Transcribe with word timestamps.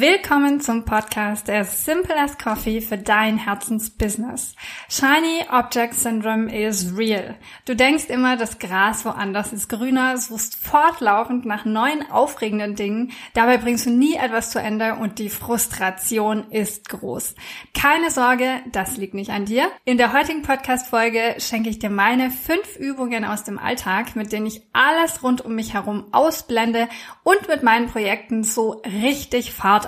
Willkommen 0.00 0.60
zum 0.60 0.84
Podcast 0.84 1.50
as 1.50 1.84
Simple 1.84 2.14
as 2.16 2.38
Coffee 2.38 2.80
für 2.80 2.96
dein 2.96 3.36
Herzensbusiness. 3.36 4.54
Shiny 4.88 5.44
Object 5.50 5.94
Syndrome 5.94 6.56
is 6.56 6.96
real. 6.96 7.34
Du 7.64 7.74
denkst 7.74 8.04
immer, 8.04 8.36
das 8.36 8.60
Gras 8.60 9.04
woanders 9.04 9.52
ist 9.52 9.68
grüner, 9.68 10.16
suchst 10.16 10.54
fortlaufend 10.54 11.46
nach 11.46 11.64
neuen 11.64 12.08
aufregenden 12.12 12.76
Dingen, 12.76 13.10
dabei 13.34 13.58
bringst 13.58 13.86
du 13.86 13.90
nie 13.90 14.14
etwas 14.14 14.52
zu 14.52 14.60
Ende 14.60 14.94
und 14.94 15.18
die 15.18 15.30
Frustration 15.30 16.48
ist 16.52 16.88
groß. 16.90 17.34
Keine 17.74 18.12
Sorge, 18.12 18.60
das 18.70 18.98
liegt 18.98 19.14
nicht 19.14 19.30
an 19.30 19.46
dir. 19.46 19.68
In 19.84 19.98
der 19.98 20.12
heutigen 20.12 20.42
Podcast-Folge 20.42 21.34
schenke 21.40 21.70
ich 21.70 21.80
dir 21.80 21.90
meine 21.90 22.30
fünf 22.30 22.76
Übungen 22.76 23.24
aus 23.24 23.42
dem 23.42 23.58
Alltag, 23.58 24.14
mit 24.14 24.30
denen 24.30 24.46
ich 24.46 24.62
alles 24.72 25.24
rund 25.24 25.44
um 25.44 25.56
mich 25.56 25.74
herum 25.74 26.04
ausblende 26.12 26.88
und 27.24 27.48
mit 27.48 27.64
meinen 27.64 27.88
Projekten 27.88 28.44
so 28.44 28.80
richtig 28.84 29.52
Fahrt 29.52 29.87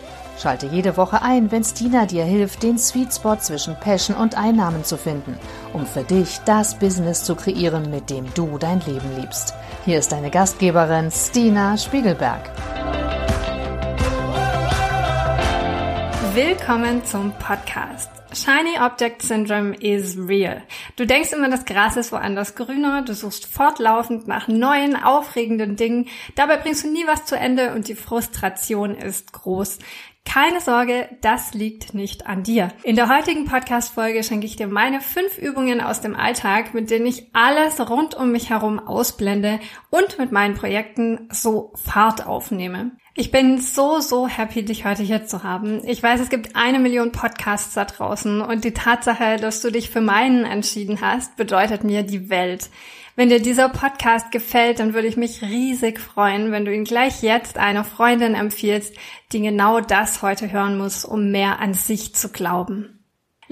Schalte 0.37 0.65
jede 0.65 0.97
Woche 0.97 1.21
ein, 1.21 1.51
wenn 1.51 1.63
Stina 1.63 2.05
dir 2.05 2.23
hilft, 2.23 2.63
den 2.63 2.77
Sweet 2.77 3.13
Spot 3.13 3.37
zwischen 3.37 3.75
Passion 3.79 4.15
und 4.17 4.37
Einnahmen 4.37 4.83
zu 4.83 4.97
finden, 4.97 5.37
um 5.73 5.85
für 5.85 6.03
dich 6.03 6.39
das 6.45 6.77
Business 6.79 7.23
zu 7.23 7.35
kreieren, 7.35 7.89
mit 7.91 8.09
dem 8.09 8.25
du 8.33 8.57
dein 8.57 8.79
Leben 8.81 9.15
liebst. 9.19 9.53
Hier 9.85 9.99
ist 9.99 10.11
deine 10.11 10.31
Gastgeberin 10.31 11.11
Stina 11.11 11.77
Spiegelberg. 11.77 12.49
Willkommen 16.33 17.03
zum 17.03 17.33
Podcast. 17.33 18.09
Shiny 18.33 18.79
Object 18.79 19.21
Syndrome 19.21 19.75
is 19.75 20.17
real. 20.17 20.61
Du 20.95 21.05
denkst 21.05 21.33
immer, 21.33 21.49
das 21.49 21.65
Gras 21.65 21.97
ist 21.97 22.13
woanders 22.13 22.55
grüner, 22.55 23.01
du 23.01 23.13
suchst 23.13 23.45
fortlaufend 23.45 24.29
nach 24.29 24.47
neuen, 24.47 24.95
aufregenden 24.95 25.75
Dingen, 25.75 26.07
dabei 26.35 26.55
bringst 26.55 26.85
du 26.85 26.91
nie 26.91 27.05
was 27.05 27.25
zu 27.25 27.37
Ende 27.37 27.73
und 27.73 27.89
die 27.89 27.95
Frustration 27.95 28.95
ist 28.95 29.33
groß. 29.33 29.79
Keine 30.25 30.61
Sorge, 30.61 31.09
das 31.21 31.53
liegt 31.53 31.93
nicht 31.93 32.27
an 32.27 32.43
dir. 32.43 32.71
In 32.83 32.95
der 32.95 33.09
heutigen 33.09 33.45
Podcast-Folge 33.45 34.23
schenke 34.23 34.45
ich 34.45 34.55
dir 34.55 34.67
meine 34.67 35.01
fünf 35.01 35.37
Übungen 35.37 35.81
aus 35.81 35.99
dem 35.99 36.15
Alltag, 36.15 36.73
mit 36.73 36.89
denen 36.89 37.05
ich 37.05 37.27
alles 37.33 37.89
rund 37.89 38.13
um 38.15 38.31
mich 38.31 38.49
herum 38.49 38.79
ausblende 38.79 39.59
und 39.89 40.19
mit 40.19 40.31
meinen 40.31 40.55
Projekten 40.55 41.27
so 41.31 41.73
Fahrt 41.75 42.25
aufnehme. 42.25 42.91
Ich 43.13 43.29
bin 43.29 43.59
so, 43.59 43.99
so 43.99 44.25
happy, 44.25 44.63
dich 44.63 44.85
heute 44.85 45.03
hier 45.03 45.25
zu 45.25 45.43
haben. 45.43 45.81
Ich 45.85 46.01
weiß, 46.01 46.21
es 46.21 46.29
gibt 46.29 46.55
eine 46.55 46.79
Million 46.79 47.11
Podcasts 47.11 47.73
da 47.73 47.83
draußen 47.83 48.39
und 48.39 48.63
die 48.63 48.73
Tatsache, 48.73 49.35
dass 49.35 49.61
du 49.61 49.69
dich 49.69 49.89
für 49.89 49.99
meinen 49.99 50.45
entschieden 50.45 51.01
hast, 51.01 51.35
bedeutet 51.35 51.83
mir 51.83 52.03
die 52.03 52.29
Welt. 52.29 52.69
Wenn 53.21 53.29
dir 53.29 53.39
dieser 53.39 53.69
Podcast 53.69 54.31
gefällt, 54.31 54.79
dann 54.79 54.95
würde 54.95 55.07
ich 55.07 55.15
mich 55.15 55.43
riesig 55.43 55.99
freuen, 55.99 56.51
wenn 56.51 56.65
du 56.65 56.73
ihn 56.73 56.85
gleich 56.85 57.21
jetzt 57.21 57.59
einer 57.59 57.83
Freundin 57.83 58.33
empfiehlst, 58.33 58.95
die 59.31 59.43
genau 59.43 59.79
das 59.79 60.23
heute 60.23 60.51
hören 60.51 60.75
muss, 60.75 61.05
um 61.05 61.29
mehr 61.29 61.59
an 61.59 61.75
sich 61.75 62.15
zu 62.15 62.29
glauben. 62.29 63.00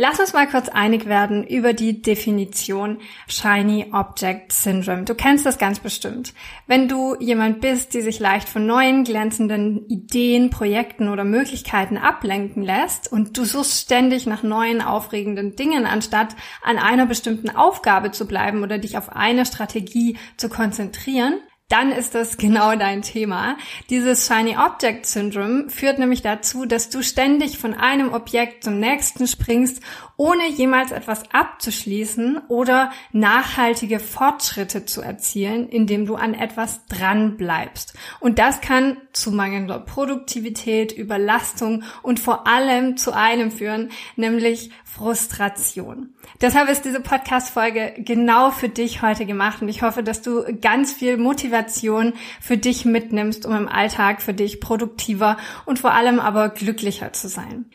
Lass 0.01 0.17
uns 0.17 0.31
mal 0.31 0.47
kurz 0.47 0.69
einig 0.69 1.07
werden 1.07 1.45
über 1.45 1.73
die 1.73 2.01
Definition 2.01 2.99
Shiny 3.27 3.87
Object 3.91 4.53
Syndrome. 4.53 5.03
Du 5.03 5.13
kennst 5.13 5.45
das 5.45 5.57
ganz 5.57 5.79
bestimmt. 5.79 6.33
Wenn 6.67 6.87
du 6.87 7.17
jemand 7.19 7.59
bist, 7.59 7.93
die 7.93 7.99
sich 7.99 8.17
leicht 8.17 8.47
von 8.47 8.65
neuen 8.65 9.03
glänzenden 9.03 9.85
Ideen, 9.89 10.51
Projekten 10.51 11.09
oder 11.09 11.25
Möglichkeiten 11.25 11.97
ablenken 11.97 12.63
lässt 12.63 13.11
und 13.11 13.37
du 13.37 13.43
suchst 13.43 13.77
ständig 13.77 14.25
nach 14.25 14.41
neuen 14.41 14.81
aufregenden 14.81 15.57
Dingen, 15.57 15.85
anstatt 15.85 16.33
an 16.63 16.77
einer 16.77 17.05
bestimmten 17.05 17.49
Aufgabe 17.49 18.11
zu 18.11 18.25
bleiben 18.25 18.63
oder 18.63 18.77
dich 18.77 18.97
auf 18.97 19.09
eine 19.09 19.45
Strategie 19.45 20.17
zu 20.37 20.47
konzentrieren, 20.47 21.41
dann 21.69 21.91
ist 21.91 22.15
das 22.15 22.37
genau 22.37 22.75
dein 22.75 23.03
Thema. 23.03 23.55
Dieses 23.89 24.27
Shiny 24.27 24.57
Object 24.57 25.05
Syndrome 25.05 25.69
führt 25.69 25.99
nämlich 25.99 26.21
dazu, 26.21 26.65
dass 26.65 26.89
du 26.89 27.01
ständig 27.03 27.57
von 27.59 27.73
einem 27.75 28.11
Objekt 28.11 28.63
zum 28.63 28.79
nächsten 28.79 29.27
springst, 29.27 29.81
ohne 30.19 30.49
jemals 30.49 30.91
etwas 30.91 31.23
abzuschließen 31.31 32.41
oder 32.49 32.91
nachhaltige 33.13 33.99
Fortschritte 34.01 34.83
zu 34.83 35.01
erzielen, 35.01 35.69
indem 35.69 36.05
du 36.05 36.15
an 36.15 36.33
etwas 36.33 36.85
dran 36.87 37.37
bleibst. 37.37 37.93
Und 38.19 38.37
das 38.37 38.59
kann 38.59 38.97
zu 39.13 39.31
mangelnder 39.31 39.79
Produktivität, 39.79 40.91
Überlastung 40.91 41.83
und 42.01 42.19
vor 42.19 42.47
allem 42.47 42.97
zu 42.97 43.13
einem 43.13 43.49
führen, 43.49 43.91
nämlich 44.17 44.71
Frustration. 44.83 46.09
Deshalb 46.41 46.67
ist 46.67 46.83
diese 46.83 46.99
Podcast-Folge 46.99 47.93
genau 47.99 48.51
für 48.51 48.67
dich 48.67 49.01
heute 49.01 49.25
gemacht 49.25 49.61
und 49.61 49.69
ich 49.69 49.83
hoffe, 49.83 50.03
dass 50.03 50.21
du 50.21 50.43
ganz 50.59 50.91
viel 50.91 51.15
Motivation 51.15 52.11
für 52.41 52.57
dich 52.57 52.83
mitnimmst, 52.83 53.45
um 53.45 53.55
im 53.55 53.69
Alltag 53.69 54.21
für 54.21 54.33
dich 54.33 54.59
produktiver 54.59 55.37
und 55.65 55.79
vor 55.79 55.93
allem 55.93 56.19
aber 56.19 56.49
glücklicher 56.49 57.13
zu 57.13 57.29
sein. 57.29 57.67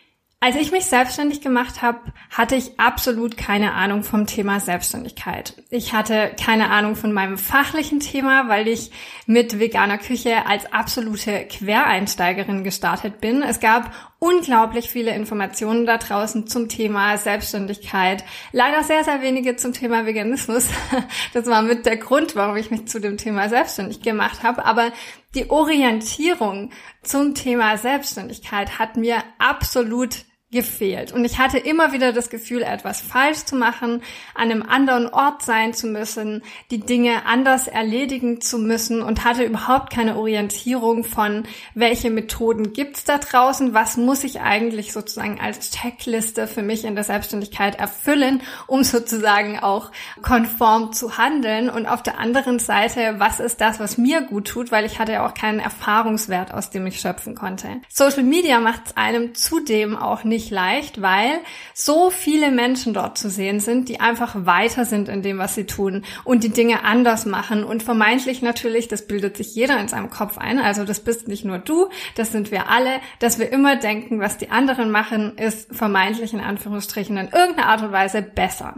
Als 0.44 0.56
ich 0.56 0.72
mich 0.72 0.84
selbstständig 0.84 1.40
gemacht 1.40 1.80
habe, 1.80 2.00
hatte 2.28 2.54
ich 2.54 2.78
absolut 2.78 3.38
keine 3.38 3.72
Ahnung 3.72 4.02
vom 4.02 4.26
Thema 4.26 4.60
Selbstständigkeit. 4.60 5.54
Ich 5.70 5.94
hatte 5.94 6.32
keine 6.38 6.68
Ahnung 6.68 6.96
von 6.96 7.14
meinem 7.14 7.38
fachlichen 7.38 7.98
Thema, 7.98 8.46
weil 8.46 8.68
ich 8.68 8.90
mit 9.24 9.58
veganer 9.58 9.96
Küche 9.96 10.44
als 10.44 10.70
absolute 10.70 11.46
Quereinsteigerin 11.46 12.62
gestartet 12.62 13.22
bin. 13.22 13.40
Es 13.40 13.58
gab 13.58 13.90
unglaublich 14.18 14.90
viele 14.90 15.14
Informationen 15.14 15.86
da 15.86 15.96
draußen 15.96 16.46
zum 16.46 16.68
Thema 16.68 17.16
Selbstständigkeit. 17.16 18.22
Leider 18.52 18.82
sehr, 18.82 19.02
sehr 19.02 19.22
wenige 19.22 19.56
zum 19.56 19.72
Thema 19.72 20.04
Veganismus. 20.04 20.68
Das 21.32 21.46
war 21.46 21.62
mit 21.62 21.86
der 21.86 21.96
Grund, 21.96 22.36
warum 22.36 22.56
ich 22.56 22.70
mich 22.70 22.86
zu 22.86 23.00
dem 23.00 23.16
Thema 23.16 23.48
selbstständig 23.48 24.02
gemacht 24.02 24.42
habe. 24.42 24.66
Aber 24.66 24.92
die 25.34 25.48
Orientierung 25.48 26.70
zum 27.02 27.34
Thema 27.34 27.78
Selbstständigkeit 27.78 28.78
hat 28.78 28.98
mir 28.98 29.24
absolut 29.38 30.24
gefehlt. 30.54 31.12
Und 31.12 31.24
ich 31.26 31.38
hatte 31.38 31.58
immer 31.58 31.92
wieder 31.92 32.12
das 32.12 32.30
Gefühl, 32.30 32.62
etwas 32.62 33.02
falsch 33.02 33.44
zu 33.44 33.56
machen, 33.56 34.00
an 34.34 34.50
einem 34.50 34.62
anderen 34.62 35.08
Ort 35.08 35.42
sein 35.42 35.74
zu 35.74 35.88
müssen, 35.88 36.42
die 36.70 36.80
Dinge 36.80 37.26
anders 37.26 37.66
erledigen 37.66 38.40
zu 38.40 38.58
müssen 38.58 39.02
und 39.02 39.24
hatte 39.24 39.42
überhaupt 39.42 39.92
keine 39.92 40.16
Orientierung 40.16 41.04
von, 41.04 41.42
welche 41.74 42.08
Methoden 42.08 42.72
gibt's 42.72 43.04
da 43.04 43.18
draußen, 43.18 43.74
was 43.74 43.96
muss 43.96 44.24
ich 44.24 44.40
eigentlich 44.40 44.92
sozusagen 44.92 45.40
als 45.40 45.72
Checkliste 45.72 46.46
für 46.46 46.62
mich 46.62 46.84
in 46.84 46.94
der 46.94 47.04
Selbstständigkeit 47.04 47.74
erfüllen, 47.78 48.40
um 48.68 48.84
sozusagen 48.84 49.58
auch 49.58 49.90
konform 50.22 50.92
zu 50.92 51.18
handeln. 51.18 51.68
Und 51.68 51.86
auf 51.86 52.02
der 52.02 52.18
anderen 52.18 52.60
Seite, 52.60 53.16
was 53.18 53.40
ist 53.40 53.60
das, 53.60 53.80
was 53.80 53.98
mir 53.98 54.22
gut 54.22 54.46
tut, 54.46 54.70
weil 54.70 54.84
ich 54.84 55.00
hatte 55.00 55.12
ja 55.12 55.26
auch 55.26 55.34
keinen 55.34 55.58
Erfahrungswert, 55.58 56.54
aus 56.54 56.70
dem 56.70 56.86
ich 56.86 57.00
schöpfen 57.00 57.34
konnte. 57.34 57.80
Social 57.88 58.22
Media 58.22 58.60
macht 58.60 58.82
es 58.86 58.96
einem 58.96 59.34
zudem 59.34 59.96
auch 59.96 60.22
nicht 60.22 60.43
nicht 60.44 60.50
leicht, 60.50 61.00
weil 61.00 61.40
so 61.72 62.10
viele 62.10 62.50
Menschen 62.50 62.92
dort 62.92 63.16
zu 63.16 63.30
sehen 63.30 63.60
sind, 63.60 63.88
die 63.88 64.00
einfach 64.00 64.34
weiter 64.44 64.84
sind 64.84 65.08
in 65.08 65.22
dem, 65.22 65.38
was 65.38 65.54
sie 65.54 65.64
tun 65.64 66.04
und 66.24 66.44
die 66.44 66.50
Dinge 66.50 66.84
anders 66.84 67.24
machen 67.24 67.64
und 67.64 67.82
vermeintlich 67.82 68.42
natürlich, 68.42 68.88
das 68.88 69.06
bildet 69.06 69.36
sich 69.36 69.54
jeder 69.54 69.80
in 69.80 69.88
seinem 69.88 70.10
Kopf 70.10 70.36
ein, 70.36 70.58
also 70.58 70.84
das 70.84 71.00
bist 71.00 71.28
nicht 71.28 71.44
nur 71.44 71.58
du, 71.58 71.88
das 72.16 72.32
sind 72.32 72.50
wir 72.50 72.68
alle, 72.68 73.00
dass 73.20 73.38
wir 73.38 73.50
immer 73.50 73.76
denken, 73.76 74.20
was 74.20 74.36
die 74.36 74.50
anderen 74.50 74.90
machen, 74.90 75.38
ist 75.38 75.74
vermeintlich 75.74 76.34
in 76.34 76.40
Anführungsstrichen 76.40 77.16
in 77.16 77.28
irgendeiner 77.28 77.68
Art 77.68 77.82
und 77.82 77.92
Weise 77.92 78.20
besser. 78.20 78.74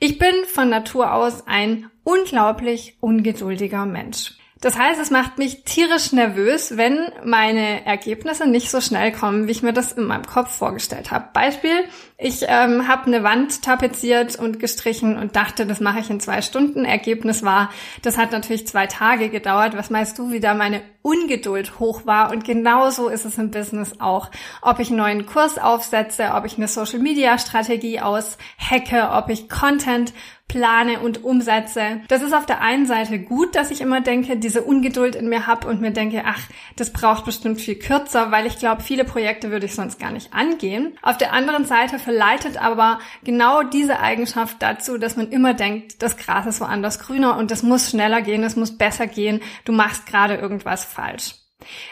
Ich 0.00 0.18
bin 0.18 0.34
von 0.52 0.70
Natur 0.70 1.12
aus 1.12 1.46
ein 1.46 1.90
unglaublich 2.02 2.96
ungeduldiger 3.00 3.84
Mensch. 3.84 4.32
Das 4.64 4.78
heißt, 4.78 4.98
es 4.98 5.10
macht 5.10 5.36
mich 5.36 5.64
tierisch 5.64 6.12
nervös, 6.12 6.78
wenn 6.78 6.98
meine 7.22 7.84
Ergebnisse 7.84 8.46
nicht 8.48 8.70
so 8.70 8.80
schnell 8.80 9.12
kommen, 9.12 9.46
wie 9.46 9.50
ich 9.50 9.62
mir 9.62 9.74
das 9.74 9.92
in 9.92 10.04
meinem 10.04 10.24
Kopf 10.24 10.56
vorgestellt 10.56 11.10
habe. 11.10 11.28
Beispiel, 11.34 11.84
ich 12.16 12.46
ähm, 12.48 12.88
habe 12.88 13.04
eine 13.04 13.22
Wand 13.22 13.60
tapeziert 13.60 14.36
und 14.36 14.60
gestrichen 14.60 15.18
und 15.18 15.36
dachte, 15.36 15.66
das 15.66 15.80
mache 15.80 15.98
ich 15.98 16.08
in 16.08 16.18
zwei 16.18 16.40
Stunden. 16.40 16.86
Ergebnis 16.86 17.42
war, 17.42 17.68
das 18.00 18.16
hat 18.16 18.32
natürlich 18.32 18.66
zwei 18.66 18.86
Tage 18.86 19.28
gedauert. 19.28 19.76
Was 19.76 19.90
meinst 19.90 20.18
du, 20.18 20.30
wie 20.32 20.40
da 20.40 20.54
meine 20.54 20.80
Ungeduld 21.06 21.78
hoch 21.80 22.06
war 22.06 22.30
und 22.30 22.44
genauso 22.44 23.08
ist 23.08 23.26
es 23.26 23.36
im 23.36 23.50
Business 23.50 24.00
auch. 24.00 24.30
Ob 24.62 24.78
ich 24.78 24.88
einen 24.88 24.96
neuen 24.96 25.26
Kurs 25.26 25.58
aufsetze, 25.58 26.30
ob 26.34 26.46
ich 26.46 26.56
eine 26.56 26.66
Social 26.66 26.98
Media 26.98 27.36
Strategie 27.36 28.00
aushacke, 28.00 29.10
ob 29.12 29.28
ich 29.28 29.50
Content 29.50 30.14
plane 30.48 31.00
und 31.00 31.24
umsetze. 31.24 32.02
Das 32.08 32.22
ist 32.22 32.34
auf 32.34 32.46
der 32.46 32.60
einen 32.60 32.86
Seite 32.86 33.18
gut, 33.18 33.56
dass 33.56 33.70
ich 33.70 33.80
immer 33.80 34.02
denke, 34.02 34.36
diese 34.36 34.62
Ungeduld 34.62 35.16
in 35.16 35.28
mir 35.28 35.46
habe 35.46 35.66
und 35.66 35.80
mir 35.80 35.90
denke, 35.90 36.22
ach, 36.26 36.40
das 36.76 36.92
braucht 36.92 37.24
bestimmt 37.24 37.60
viel 37.60 37.76
kürzer, 37.76 38.30
weil 38.30 38.46
ich 38.46 38.58
glaube, 38.58 38.82
viele 38.82 39.04
Projekte 39.04 39.50
würde 39.50 39.66
ich 39.66 39.74
sonst 39.74 39.98
gar 39.98 40.12
nicht 40.12 40.32
angehen. 40.34 40.96
Auf 41.02 41.16
der 41.16 41.32
anderen 41.32 41.64
Seite 41.64 41.98
verleitet 41.98 42.62
aber 42.62 42.98
genau 43.24 43.62
diese 43.62 44.00
Eigenschaft 44.00 44.58
dazu, 44.60 44.98
dass 44.98 45.16
man 45.16 45.30
immer 45.30 45.54
denkt, 45.54 46.02
das 46.02 46.16
Gras 46.16 46.46
ist 46.46 46.60
woanders 46.60 47.00
grüner 47.00 47.36
und 47.36 47.50
das 47.50 47.62
muss 47.62 47.90
schneller 47.90 48.20
gehen, 48.20 48.44
es 48.44 48.54
muss 48.54 48.76
besser 48.76 49.06
gehen, 49.06 49.40
du 49.64 49.72
machst 49.72 50.06
gerade 50.06 50.34
irgendwas 50.34 50.84
falsch. 50.94 51.34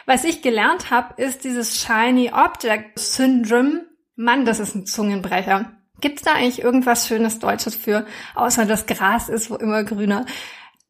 Was 0.06 0.24
ich 0.24 0.42
gelernt 0.42 0.90
habe, 0.90 1.20
ist 1.22 1.44
dieses 1.44 1.80
Shiny 1.80 2.30
Object 2.32 2.98
Syndrome. 2.98 3.86
Mann, 4.16 4.44
das 4.44 4.60
ist 4.60 4.74
ein 4.74 4.86
Zungenbrecher. 4.86 5.72
Gibt's 6.00 6.22
da 6.22 6.34
eigentlich 6.34 6.62
irgendwas 6.62 7.06
Schönes 7.06 7.38
Deutsches 7.38 7.74
für, 7.74 8.06
außer 8.34 8.66
das 8.66 8.86
Gras 8.86 9.28
ist 9.28 9.50
wo 9.50 9.54
immer 9.54 9.84
grüner? 9.84 10.26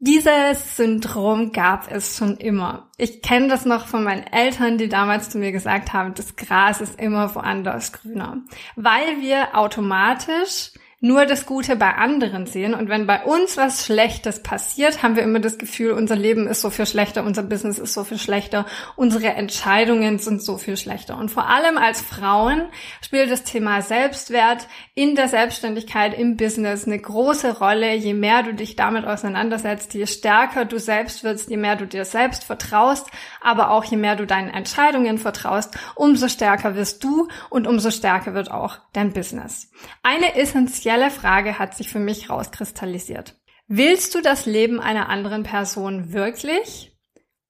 Dieses 0.04 0.76
Syndrom 0.76 1.52
gab 1.52 1.88
es 1.92 2.16
schon 2.16 2.36
immer. 2.38 2.90
Ich 2.96 3.22
kenne 3.22 3.46
das 3.46 3.64
noch 3.64 3.86
von 3.86 4.02
meinen 4.02 4.26
Eltern, 4.26 4.76
die 4.76 4.88
damals 4.88 5.30
zu 5.30 5.38
mir 5.38 5.52
gesagt 5.52 5.92
haben, 5.92 6.14
das 6.14 6.34
Gras 6.34 6.80
ist 6.80 6.98
immer 6.98 7.32
woanders 7.36 7.92
grüner. 7.92 8.38
Weil 8.74 9.20
wir 9.20 9.56
automatisch 9.56 10.72
nur 11.02 11.26
das 11.26 11.46
Gute 11.46 11.74
bei 11.74 11.96
anderen 11.96 12.46
sehen. 12.46 12.74
Und 12.74 12.88
wenn 12.88 13.08
bei 13.08 13.24
uns 13.24 13.56
was 13.56 13.84
Schlechtes 13.84 14.40
passiert, 14.40 15.02
haben 15.02 15.16
wir 15.16 15.24
immer 15.24 15.40
das 15.40 15.58
Gefühl, 15.58 15.92
unser 15.92 16.14
Leben 16.14 16.46
ist 16.46 16.60
so 16.60 16.70
viel 16.70 16.86
schlechter, 16.86 17.24
unser 17.24 17.42
Business 17.42 17.80
ist 17.80 17.92
so 17.92 18.04
viel 18.04 18.18
schlechter, 18.18 18.66
unsere 18.94 19.34
Entscheidungen 19.34 20.20
sind 20.20 20.40
so 20.42 20.58
viel 20.58 20.76
schlechter. 20.76 21.18
Und 21.18 21.28
vor 21.28 21.48
allem 21.48 21.76
als 21.76 22.00
Frauen 22.00 22.62
spielt 23.04 23.32
das 23.32 23.42
Thema 23.42 23.82
Selbstwert 23.82 24.68
in 24.94 25.16
der 25.16 25.26
Selbstständigkeit, 25.26 26.16
im 26.16 26.36
Business 26.36 26.86
eine 26.86 27.00
große 27.00 27.58
Rolle. 27.58 27.94
Je 27.94 28.14
mehr 28.14 28.44
du 28.44 28.54
dich 28.54 28.76
damit 28.76 29.04
auseinandersetzt, 29.04 29.94
je 29.94 30.06
stärker 30.06 30.66
du 30.66 30.78
selbst 30.78 31.24
wirst, 31.24 31.50
je 31.50 31.56
mehr 31.56 31.74
du 31.74 31.84
dir 31.84 32.04
selbst 32.04 32.44
vertraust, 32.44 33.08
aber 33.40 33.72
auch 33.72 33.82
je 33.82 33.96
mehr 33.96 34.14
du 34.14 34.24
deinen 34.24 34.50
Entscheidungen 34.50 35.18
vertraust, 35.18 35.76
umso 35.96 36.28
stärker 36.28 36.76
wirst 36.76 37.02
du 37.02 37.26
und 37.50 37.66
umso 37.66 37.90
stärker 37.90 38.34
wird 38.34 38.52
auch 38.52 38.78
dein 38.92 39.12
Business. 39.12 39.68
Eine 40.04 40.36
essentielle 40.36 40.91
essentielle 40.92 41.10
Frage 41.10 41.58
hat 41.58 41.74
sich 41.74 41.88
für 41.88 41.98
mich 41.98 42.28
rauskristallisiert. 42.28 43.36
Willst 43.66 44.14
du 44.14 44.20
das 44.20 44.46
Leben 44.46 44.80
einer 44.80 45.08
anderen 45.08 45.42
Person 45.42 46.12
wirklich? 46.12 46.92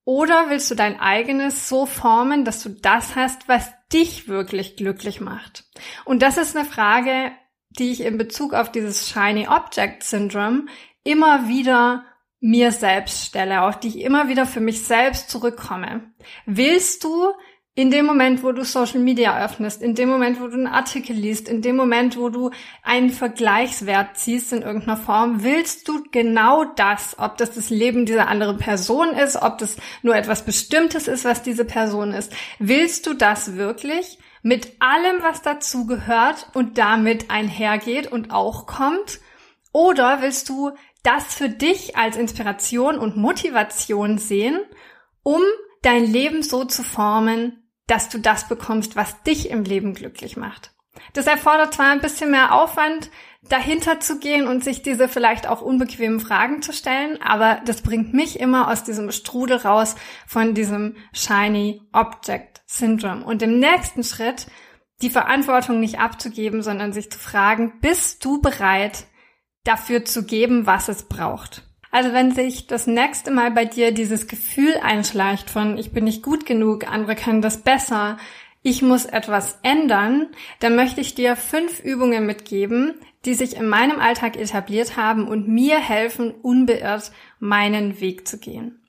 Oder 0.04 0.50
willst 0.50 0.70
du 0.70 0.74
dein 0.74 1.00
eigenes 1.00 1.68
so 1.68 1.86
formen, 1.86 2.44
dass 2.44 2.62
du 2.62 2.70
das 2.70 3.16
hast, 3.16 3.48
was 3.48 3.72
dich 3.92 4.28
wirklich 4.28 4.76
glücklich 4.76 5.20
macht? 5.20 5.64
Und 6.04 6.22
das 6.22 6.36
ist 6.38 6.56
eine 6.56 6.64
Frage, 6.64 7.32
die 7.70 7.90
ich 7.92 8.02
in 8.02 8.18
Bezug 8.18 8.54
auf 8.54 8.70
dieses 8.70 9.08
Shiny 9.08 9.48
Object 9.48 10.02
Syndrome 10.02 10.66
immer 11.04 11.48
wieder 11.48 12.04
mir 12.40 12.72
selbst 12.72 13.26
stelle, 13.26 13.62
auf 13.62 13.78
die 13.78 13.88
ich 13.88 14.00
immer 14.00 14.28
wieder 14.28 14.46
für 14.46 14.60
mich 14.60 14.84
selbst 14.84 15.30
zurückkomme. 15.30 16.12
Willst 16.46 17.04
du 17.04 17.32
in 17.74 17.90
dem 17.90 18.04
Moment, 18.04 18.42
wo 18.42 18.52
du 18.52 18.64
Social 18.64 19.00
Media 19.00 19.42
öffnest, 19.42 19.80
in 19.80 19.94
dem 19.94 20.10
Moment, 20.10 20.38
wo 20.40 20.46
du 20.46 20.54
einen 20.54 20.66
Artikel 20.66 21.16
liest, 21.16 21.48
in 21.48 21.62
dem 21.62 21.76
Moment, 21.76 22.18
wo 22.18 22.28
du 22.28 22.50
einen 22.82 23.08
Vergleichswert 23.08 24.18
ziehst 24.18 24.52
in 24.52 24.60
irgendeiner 24.60 24.98
Form, 24.98 25.42
willst 25.42 25.88
du 25.88 26.04
genau 26.10 26.64
das, 26.64 27.18
ob 27.18 27.38
das 27.38 27.52
das 27.52 27.70
Leben 27.70 28.04
dieser 28.04 28.28
anderen 28.28 28.58
Person 28.58 29.08
ist, 29.14 29.40
ob 29.40 29.56
das 29.56 29.76
nur 30.02 30.14
etwas 30.14 30.44
Bestimmtes 30.44 31.08
ist, 31.08 31.24
was 31.24 31.42
diese 31.42 31.64
Person 31.64 32.12
ist, 32.12 32.30
willst 32.58 33.06
du 33.06 33.14
das 33.14 33.56
wirklich 33.56 34.18
mit 34.42 34.72
allem, 34.80 35.22
was 35.22 35.40
dazu 35.40 35.86
gehört 35.86 36.48
und 36.52 36.76
damit 36.76 37.30
einhergeht 37.30 38.10
und 38.10 38.32
auch 38.32 38.66
kommt? 38.66 39.20
Oder 39.72 40.20
willst 40.20 40.50
du 40.50 40.72
das 41.02 41.34
für 41.34 41.48
dich 41.48 41.96
als 41.96 42.18
Inspiration 42.18 42.98
und 42.98 43.16
Motivation 43.16 44.18
sehen, 44.18 44.60
um 45.22 45.40
dein 45.80 46.04
Leben 46.04 46.42
so 46.42 46.64
zu 46.64 46.82
formen, 46.82 47.61
dass 47.86 48.08
du 48.08 48.18
das 48.18 48.48
bekommst, 48.48 48.96
was 48.96 49.22
dich 49.22 49.50
im 49.50 49.64
Leben 49.64 49.94
glücklich 49.94 50.36
macht. 50.36 50.72
Das 51.14 51.26
erfordert 51.26 51.74
zwar 51.74 51.90
ein 51.90 52.00
bisschen 52.00 52.30
mehr 52.30 52.54
Aufwand, 52.54 53.10
dahinter 53.48 53.98
zu 53.98 54.18
gehen 54.18 54.46
und 54.46 54.62
sich 54.62 54.82
diese 54.82 55.08
vielleicht 55.08 55.46
auch 55.46 55.62
unbequemen 55.62 56.20
Fragen 56.20 56.62
zu 56.62 56.72
stellen, 56.72 57.20
aber 57.20 57.60
das 57.64 57.82
bringt 57.82 58.12
mich 58.14 58.38
immer 58.38 58.68
aus 58.68 58.84
diesem 58.84 59.10
Strudel 59.10 59.56
raus 59.58 59.96
von 60.26 60.54
diesem 60.54 60.96
Shiny 61.12 61.82
Object 61.92 62.62
Syndrome. 62.66 63.24
Und 63.24 63.42
im 63.42 63.58
nächsten 63.58 64.04
Schritt 64.04 64.46
die 65.00 65.10
Verantwortung 65.10 65.80
nicht 65.80 65.98
abzugeben, 65.98 66.62
sondern 66.62 66.92
sich 66.92 67.10
zu 67.10 67.18
fragen, 67.18 67.80
bist 67.80 68.24
du 68.24 68.40
bereit, 68.40 69.06
dafür 69.64 70.04
zu 70.04 70.24
geben, 70.24 70.66
was 70.66 70.88
es 70.88 71.08
braucht? 71.08 71.71
Also 71.92 72.14
wenn 72.14 72.32
sich 72.32 72.66
das 72.66 72.86
nächste 72.86 73.30
Mal 73.30 73.50
bei 73.50 73.66
dir 73.66 73.92
dieses 73.92 74.26
Gefühl 74.26 74.74
einschleicht 74.82 75.50
von 75.50 75.76
ich 75.76 75.92
bin 75.92 76.04
nicht 76.04 76.22
gut 76.22 76.46
genug, 76.46 76.90
andere 76.90 77.14
können 77.14 77.42
das 77.42 77.58
besser, 77.58 78.16
ich 78.62 78.80
muss 78.80 79.04
etwas 79.04 79.58
ändern, 79.62 80.28
dann 80.58 80.74
möchte 80.74 81.02
ich 81.02 81.14
dir 81.14 81.36
fünf 81.36 81.80
Übungen 81.80 82.24
mitgeben, 82.24 82.94
die 83.26 83.34
sich 83.34 83.56
in 83.56 83.68
meinem 83.68 84.00
Alltag 84.00 84.36
etabliert 84.36 84.96
haben 84.96 85.28
und 85.28 85.48
mir 85.48 85.78
helfen, 85.78 86.30
unbeirrt 86.30 87.12
meinen 87.40 88.00
Weg 88.00 88.26
zu 88.26 88.38
gehen. 88.38 88.81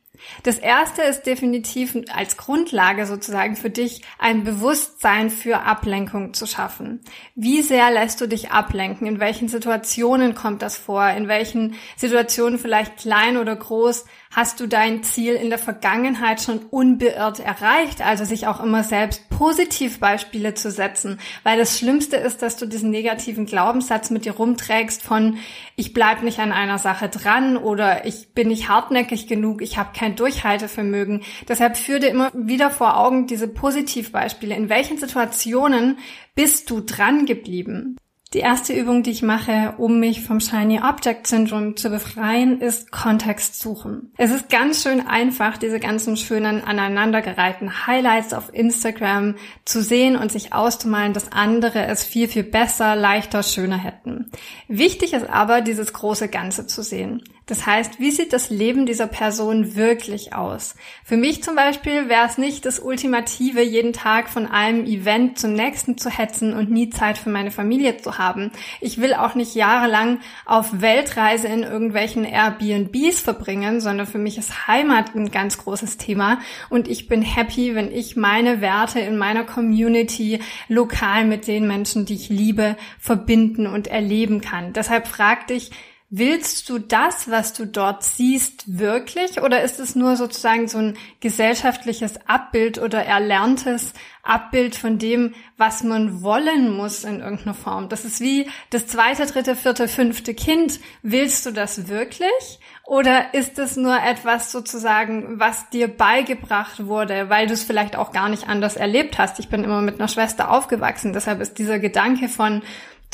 Das 0.43 0.57
erste 0.57 1.01
ist 1.01 1.23
definitiv 1.23 1.97
als 2.13 2.37
Grundlage 2.37 3.05
sozusagen 3.05 3.55
für 3.55 3.69
dich 3.69 4.01
ein 4.19 4.43
Bewusstsein 4.43 5.29
für 5.29 5.61
Ablenkung 5.61 6.33
zu 6.33 6.45
schaffen. 6.45 7.01
Wie 7.35 7.61
sehr 7.61 7.91
lässt 7.91 8.21
du 8.21 8.27
dich 8.27 8.51
ablenken? 8.51 9.07
In 9.07 9.19
welchen 9.19 9.47
Situationen 9.47 10.35
kommt 10.35 10.61
das 10.61 10.77
vor? 10.77 11.07
In 11.09 11.27
welchen 11.27 11.75
Situationen 11.95 12.59
vielleicht 12.59 12.97
klein 12.97 13.37
oder 13.37 13.55
groß 13.55 14.05
Hast 14.35 14.59
du 14.59 14.67
dein 14.67 15.03
Ziel 15.03 15.35
in 15.35 15.51
der 15.51 15.59
Vergangenheit 15.59 16.41
schon 16.41 16.57
unbeirrt 16.71 17.39
erreicht? 17.39 18.01
Also 18.01 18.25
sich 18.25 18.47
auch 18.47 18.63
immer 18.63 18.81
selbst 18.83 19.29
positiv 19.29 19.99
Beispiele 19.99 20.55
zu 20.55 20.71
setzen. 20.71 21.19
Weil 21.43 21.59
das 21.59 21.77
Schlimmste 21.77 22.15
ist, 22.17 22.41
dass 22.41 22.57
du 22.57 22.65
diesen 22.65 22.89
negativen 22.89 23.45
Glaubenssatz 23.45 24.09
mit 24.09 24.25
dir 24.25 24.31
rumträgst 24.31 25.03
von 25.03 25.37
ich 25.75 25.93
bleib 25.93 26.23
nicht 26.23 26.39
an 26.39 26.51
einer 26.51 26.79
Sache 26.79 27.09
dran 27.09 27.57
oder 27.57 28.07
ich 28.07 28.33
bin 28.33 28.47
nicht 28.47 28.69
hartnäckig 28.69 29.27
genug, 29.27 29.61
ich 29.61 29.77
habe 29.77 29.93
Durchhaltevermögen. 30.13 31.21
Deshalb 31.47 31.77
führ 31.77 31.99
dir 31.99 32.09
immer 32.09 32.31
wieder 32.33 32.69
vor 32.69 32.97
Augen 32.97 33.27
diese 33.27 33.47
Positivbeispiele. 33.47 34.55
In 34.55 34.69
welchen 34.69 34.97
Situationen 34.97 35.97
bist 36.35 36.69
du 36.69 36.81
dran 36.81 37.25
geblieben? 37.25 37.97
Die 38.33 38.39
erste 38.39 38.73
Übung, 38.73 39.03
die 39.03 39.11
ich 39.11 39.21
mache, 39.21 39.75
um 39.77 39.99
mich 39.99 40.23
vom 40.23 40.39
Shiny 40.39 40.79
Object 40.81 41.27
Syndrome 41.27 41.75
zu 41.75 41.91
befreien, 41.91 42.59
ist 42.61 42.91
Kontext 42.91 43.59
suchen. 43.59 44.11
Es 44.17 44.31
ist 44.31 44.49
ganz 44.49 44.81
schön 44.81 45.05
einfach, 45.05 45.59
diese 45.59 45.79
ganzen 45.79 46.17
schönen 46.17 46.63
aneinandergereihten 46.63 47.85
Highlights 47.85 48.33
auf 48.33 48.51
Instagram 48.51 49.35
zu 49.65 49.83
sehen 49.83 50.15
und 50.15 50.31
sich 50.31 50.51
auszumalen, 50.51 51.13
dass 51.13 51.31
andere 51.31 51.85
es 51.85 52.03
viel, 52.03 52.27
viel 52.27 52.43
besser, 52.43 52.95
leichter, 52.95 53.43
schöner 53.43 53.77
hätten. 53.77 54.31
Wichtig 54.67 55.13
ist 55.13 55.29
aber, 55.29 55.61
dieses 55.61 55.93
große 55.93 56.27
Ganze 56.27 56.65
zu 56.65 56.81
sehen. 56.81 57.21
Das 57.45 57.65
heißt, 57.65 57.99
wie 57.99 58.11
sieht 58.11 58.31
das 58.31 58.49
Leben 58.49 58.85
dieser 58.85 59.07
Person 59.07 59.75
wirklich 59.75 60.33
aus? 60.33 60.75
Für 61.03 61.17
mich 61.17 61.43
zum 61.43 61.55
Beispiel 61.55 62.07
wäre 62.07 62.25
es 62.25 62.37
nicht 62.37 62.65
das 62.65 62.79
Ultimative, 62.79 63.61
jeden 63.61 63.91
Tag 63.91 64.29
von 64.29 64.47
einem 64.47 64.85
Event 64.85 65.37
zum 65.37 65.51
nächsten 65.51 65.97
zu 65.97 66.09
hetzen 66.09 66.53
und 66.53 66.71
nie 66.71 66.89
Zeit 66.89 67.17
für 67.17 67.29
meine 67.29 67.51
Familie 67.51 67.97
zu 67.97 68.17
haben. 68.17 68.51
Ich 68.79 69.01
will 69.01 69.13
auch 69.13 69.35
nicht 69.35 69.55
jahrelang 69.55 70.19
auf 70.45 70.81
Weltreise 70.81 71.47
in 71.47 71.63
irgendwelchen 71.63 72.23
Airbnbs 72.23 73.19
verbringen, 73.19 73.81
sondern 73.81 74.07
für 74.07 74.19
mich 74.19 74.37
ist 74.37 74.67
Heimat 74.67 75.13
ein 75.13 75.29
ganz 75.29 75.57
großes 75.57 75.97
Thema 75.97 76.39
und 76.69 76.87
ich 76.87 77.09
bin 77.09 77.21
happy, 77.21 77.75
wenn 77.75 77.91
ich 77.91 78.15
meine 78.15 78.61
Werte 78.61 79.01
in 79.01 79.17
meiner 79.17 79.43
Community 79.43 80.39
lokal 80.69 81.25
mit 81.25 81.47
den 81.47 81.67
Menschen, 81.67 82.05
die 82.05 82.15
ich 82.15 82.29
liebe, 82.29 82.77
verbinden 82.99 83.67
und 83.67 83.87
erleben 83.87 84.39
kann. 84.39 84.71
Deshalb 84.71 85.07
frag 85.07 85.47
dich, 85.47 85.71
Willst 86.15 86.69
du 86.69 86.77
das, 86.77 87.31
was 87.31 87.53
du 87.53 87.65
dort 87.65 88.03
siehst, 88.03 88.77
wirklich? 88.77 89.41
Oder 89.41 89.63
ist 89.63 89.79
es 89.79 89.95
nur 89.95 90.15
sozusagen 90.15 90.67
so 90.67 90.77
ein 90.77 90.95
gesellschaftliches 91.21 92.19
Abbild 92.27 92.77
oder 92.77 93.03
erlerntes 93.03 93.93
Abbild 94.21 94.75
von 94.75 94.99
dem, 94.99 95.33
was 95.57 95.81
man 95.83 96.21
wollen 96.21 96.71
muss 96.71 97.03
in 97.03 97.19
irgendeiner 97.19 97.55
Form? 97.55 97.89
Das 97.89 98.05
ist 98.05 98.21
wie 98.21 98.47
das 98.69 98.85
zweite, 98.85 99.25
dritte, 99.25 99.55
vierte, 99.55 99.87
fünfte 99.87 100.35
Kind. 100.35 100.79
Willst 101.01 101.47
du 101.47 101.51
das 101.51 101.87
wirklich? 101.87 102.59
Oder 102.85 103.33
ist 103.33 103.57
es 103.57 103.75
nur 103.75 103.97
etwas 103.97 104.51
sozusagen, 104.51 105.39
was 105.39 105.71
dir 105.71 105.87
beigebracht 105.87 106.85
wurde, 106.85 107.31
weil 107.31 107.47
du 107.47 107.53
es 107.53 107.63
vielleicht 107.63 107.95
auch 107.95 108.11
gar 108.11 108.29
nicht 108.29 108.47
anders 108.47 108.75
erlebt 108.75 109.17
hast? 109.17 109.39
Ich 109.39 109.49
bin 109.49 109.63
immer 109.63 109.81
mit 109.81 109.99
einer 109.99 110.09
Schwester 110.09 110.51
aufgewachsen. 110.51 111.11
Deshalb 111.11 111.41
ist 111.41 111.57
dieser 111.57 111.79
Gedanke 111.79 112.29
von, 112.29 112.61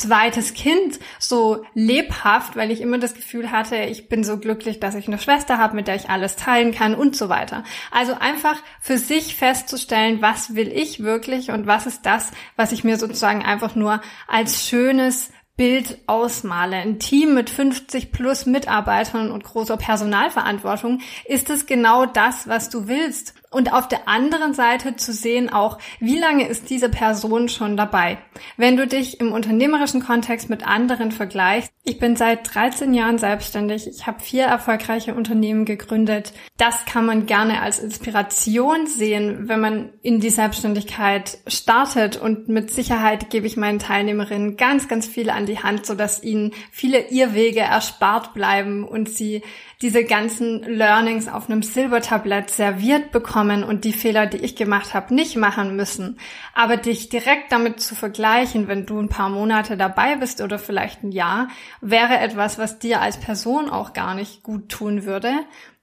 zweites 0.00 0.54
Kind 0.54 0.98
so 1.18 1.64
lebhaft, 1.74 2.56
weil 2.56 2.70
ich 2.70 2.80
immer 2.80 2.98
das 2.98 3.14
Gefühl 3.14 3.50
hatte, 3.50 3.76
ich 3.76 4.08
bin 4.08 4.24
so 4.24 4.38
glücklich, 4.38 4.80
dass 4.80 4.94
ich 4.94 5.06
eine 5.06 5.18
Schwester 5.18 5.58
habe, 5.58 5.76
mit 5.76 5.88
der 5.88 5.96
ich 5.96 6.10
alles 6.10 6.36
teilen 6.36 6.72
kann 6.72 6.94
und 6.94 7.16
so 7.16 7.28
weiter. 7.28 7.64
Also 7.90 8.14
einfach 8.14 8.56
für 8.80 8.98
sich 8.98 9.36
festzustellen, 9.36 10.22
was 10.22 10.54
will 10.54 10.68
ich 10.68 11.02
wirklich 11.02 11.50
und 11.50 11.66
was 11.66 11.86
ist 11.86 12.06
das, 12.06 12.30
was 12.56 12.72
ich 12.72 12.84
mir 12.84 12.96
sozusagen 12.96 13.44
einfach 13.44 13.74
nur 13.74 14.00
als 14.26 14.66
schönes 14.66 15.30
Bild 15.56 15.98
ausmale. 16.06 16.76
Ein 16.76 16.98
Team 16.98 17.34
mit 17.34 17.50
50 17.50 18.12
plus 18.12 18.46
Mitarbeitern 18.46 19.30
und 19.30 19.44
großer 19.44 19.76
Personalverantwortung, 19.76 21.00
ist 21.26 21.50
es 21.50 21.66
genau 21.66 22.06
das, 22.06 22.48
was 22.48 22.70
du 22.70 22.88
willst? 22.88 23.34
Und 23.52 23.72
auf 23.72 23.88
der 23.88 24.06
anderen 24.06 24.54
Seite 24.54 24.94
zu 24.94 25.12
sehen 25.12 25.52
auch, 25.52 25.78
wie 25.98 26.18
lange 26.18 26.46
ist 26.46 26.70
diese 26.70 26.88
Person 26.88 27.48
schon 27.48 27.76
dabei. 27.76 28.18
Wenn 28.56 28.76
du 28.76 28.86
dich 28.86 29.18
im 29.18 29.32
unternehmerischen 29.32 30.00
Kontext 30.00 30.48
mit 30.48 30.64
anderen 30.64 31.10
vergleichst, 31.10 31.72
ich 31.82 31.98
bin 31.98 32.14
seit 32.14 32.54
13 32.54 32.94
Jahren 32.94 33.18
selbstständig, 33.18 33.88
ich 33.88 34.06
habe 34.06 34.20
vier 34.20 34.44
erfolgreiche 34.44 35.14
Unternehmen 35.14 35.64
gegründet. 35.64 36.32
Das 36.58 36.84
kann 36.84 37.06
man 37.06 37.26
gerne 37.26 37.60
als 37.60 37.80
Inspiration 37.80 38.86
sehen, 38.86 39.48
wenn 39.48 39.58
man 39.58 39.90
in 40.00 40.20
die 40.20 40.30
Selbstständigkeit 40.30 41.38
startet. 41.48 42.16
Und 42.16 42.48
mit 42.48 42.70
Sicherheit 42.70 43.30
gebe 43.30 43.48
ich 43.48 43.56
meinen 43.56 43.80
Teilnehmerinnen 43.80 44.56
ganz, 44.56 44.86
ganz 44.86 45.08
viel 45.08 45.28
an 45.28 45.46
die 45.46 45.58
Hand, 45.58 45.86
sodass 45.86 46.22
ihnen 46.22 46.52
viele 46.70 47.08
Irrwege 47.10 47.60
erspart 47.60 48.32
bleiben 48.32 48.86
und 48.86 49.08
sie 49.08 49.42
diese 49.82 50.04
ganzen 50.04 50.62
Learnings 50.62 51.26
auf 51.26 51.48
einem 51.48 51.62
Silbertablett 51.62 52.50
serviert 52.50 53.12
bekommen 53.12 53.64
und 53.64 53.84
die 53.84 53.94
Fehler, 53.94 54.26
die 54.26 54.36
ich 54.36 54.54
gemacht 54.54 54.92
habe, 54.92 55.14
nicht 55.14 55.36
machen 55.36 55.74
müssen. 55.74 56.18
Aber 56.54 56.76
dich 56.76 57.08
direkt 57.08 57.50
damit 57.50 57.80
zu 57.80 57.94
vergleichen, 57.94 58.68
wenn 58.68 58.84
du 58.84 58.98
ein 58.98 59.08
paar 59.08 59.30
Monate 59.30 59.78
dabei 59.78 60.16
bist 60.16 60.42
oder 60.42 60.58
vielleicht 60.58 61.02
ein 61.02 61.12
Jahr, 61.12 61.48
wäre 61.80 62.18
etwas, 62.18 62.58
was 62.58 62.78
dir 62.78 63.00
als 63.00 63.18
Person 63.18 63.70
auch 63.70 63.94
gar 63.94 64.14
nicht 64.14 64.42
gut 64.42 64.68
tun 64.68 65.04
würde 65.04 65.32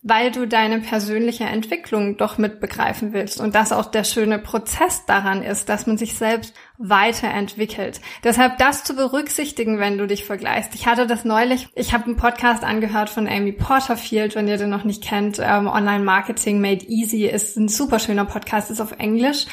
weil 0.03 0.31
du 0.31 0.47
deine 0.47 0.79
persönliche 0.79 1.43
Entwicklung 1.43 2.15
doch 2.15 2.37
mit 2.37 2.61
begreifen 2.61 3.11
willst 3.11 3.41
und 3.41 3.55
das 3.55 3.73
auch 3.73 3.85
der 3.85 4.05
schöne 4.05 4.39
Prozess 4.39 5.05
daran 5.05 5.43
ist, 5.43 5.67
dass 5.67 5.85
man 5.85 5.97
sich 5.97 6.15
selbst 6.15 6.53
weiterentwickelt. 6.77 8.01
Deshalb 8.23 8.57
das 8.59 8.83
zu 8.83 8.95
berücksichtigen, 8.95 9.79
wenn 9.79 9.97
du 9.97 10.07
dich 10.07 10.25
vergleichst. 10.25 10.75
Ich 10.75 10.85
hatte 10.85 11.07
das 11.07 11.25
neulich, 11.25 11.69
ich 11.75 11.93
habe 11.93 12.05
einen 12.05 12.17
Podcast 12.17 12.63
angehört 12.63 13.09
von 13.09 13.27
Amy 13.27 13.51
Porterfield, 13.51 14.35
wenn 14.35 14.47
ihr 14.47 14.57
den 14.57 14.69
noch 14.69 14.83
nicht 14.83 15.03
kennt, 15.03 15.39
ähm, 15.39 15.67
Online 15.67 16.03
Marketing 16.03 16.61
Made 16.61 16.85
Easy 16.85 17.25
ist 17.25 17.57
ein 17.57 17.67
super 17.67 17.99
schöner 17.99 18.25
Podcast, 18.25 18.69
ist 18.69 18.81
auf 18.81 18.93
Englisch 18.99 19.47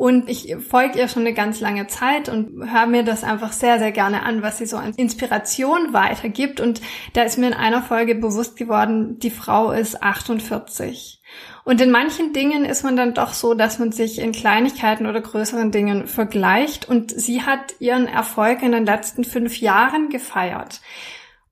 und 0.00 0.30
ich 0.30 0.56
folge 0.66 0.98
ihr 0.98 1.08
schon 1.08 1.26
eine 1.26 1.34
ganz 1.34 1.60
lange 1.60 1.86
Zeit 1.86 2.30
und 2.30 2.72
höre 2.72 2.86
mir 2.86 3.02
das 3.02 3.22
einfach 3.22 3.52
sehr, 3.52 3.78
sehr 3.78 3.92
gerne 3.92 4.22
an, 4.22 4.40
was 4.40 4.56
sie 4.56 4.64
so 4.64 4.78
an 4.78 4.94
Inspiration 4.94 5.92
weitergibt. 5.92 6.58
Und 6.58 6.80
da 7.12 7.22
ist 7.22 7.36
mir 7.36 7.48
in 7.48 7.52
einer 7.52 7.82
Folge 7.82 8.14
bewusst 8.14 8.56
geworden, 8.56 9.18
die 9.18 9.28
Frau 9.28 9.72
ist 9.72 10.02
48. 10.02 11.20
Und 11.64 11.82
in 11.82 11.90
manchen 11.90 12.32
Dingen 12.32 12.64
ist 12.64 12.82
man 12.82 12.96
dann 12.96 13.12
doch 13.12 13.34
so, 13.34 13.52
dass 13.52 13.78
man 13.78 13.92
sich 13.92 14.18
in 14.18 14.32
Kleinigkeiten 14.32 15.04
oder 15.04 15.20
größeren 15.20 15.70
Dingen 15.70 16.06
vergleicht. 16.06 16.69
Und 16.88 17.10
sie 17.10 17.42
hat 17.42 17.74
ihren 17.80 18.06
Erfolg 18.06 18.62
in 18.62 18.72
den 18.72 18.86
letzten 18.86 19.24
fünf 19.24 19.60
Jahren 19.60 20.08
gefeiert. 20.08 20.80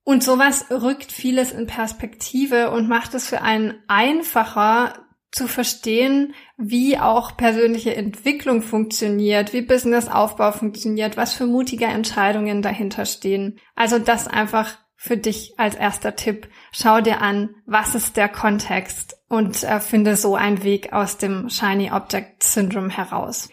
Und 0.04 0.24
sowas 0.24 0.66
rückt 0.70 1.12
vieles 1.12 1.52
in 1.52 1.66
Perspektive 1.66 2.70
und 2.70 2.88
macht 2.88 3.14
es 3.14 3.28
für 3.28 3.42
einen 3.42 3.74
einfacher, 3.88 4.94
zu 5.30 5.46
verstehen, 5.46 6.34
wie 6.56 6.98
auch 6.98 7.36
persönliche 7.36 7.94
Entwicklung 7.94 8.62
funktioniert, 8.62 9.52
wie 9.52 9.62
Businessaufbau 9.62 10.52
funktioniert, 10.52 11.16
was 11.16 11.34
für 11.34 11.46
mutige 11.46 11.84
Entscheidungen 11.84 12.62
dahinter 12.62 13.04
stehen. 13.04 13.58
Also 13.74 13.98
das 13.98 14.26
einfach 14.26 14.78
für 14.96 15.16
dich 15.16 15.54
als 15.58 15.74
erster 15.74 16.16
Tipp. 16.16 16.48
Schau 16.72 17.00
dir 17.00 17.20
an, 17.20 17.54
was 17.66 17.94
ist 17.94 18.16
der 18.16 18.28
Kontext 18.28 19.16
und 19.28 19.62
äh, 19.62 19.80
finde 19.80 20.16
so 20.16 20.34
einen 20.34 20.64
Weg 20.64 20.92
aus 20.92 21.18
dem 21.18 21.48
Shiny 21.50 21.92
Object 21.92 22.42
Syndrome 22.42 22.90
heraus. 22.90 23.48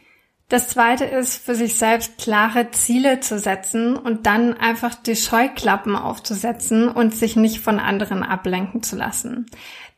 Das 0.48 0.68
zweite 0.68 1.06
ist, 1.06 1.44
für 1.44 1.56
sich 1.56 1.76
selbst 1.76 2.20
klare 2.20 2.70
Ziele 2.70 3.20
zu 3.20 3.40
setzen 3.40 3.98
und 3.98 4.28
dann 4.28 4.54
einfach 4.54 4.94
die 4.94 5.16
Scheuklappen 5.16 5.96
aufzusetzen 5.96 6.88
und 6.88 7.16
sich 7.16 7.36
nicht 7.36 7.62
von 7.62 7.80
anderen 7.80 8.22
ablenken 8.22 8.84
zu 8.84 8.96
lassen. 8.96 9.48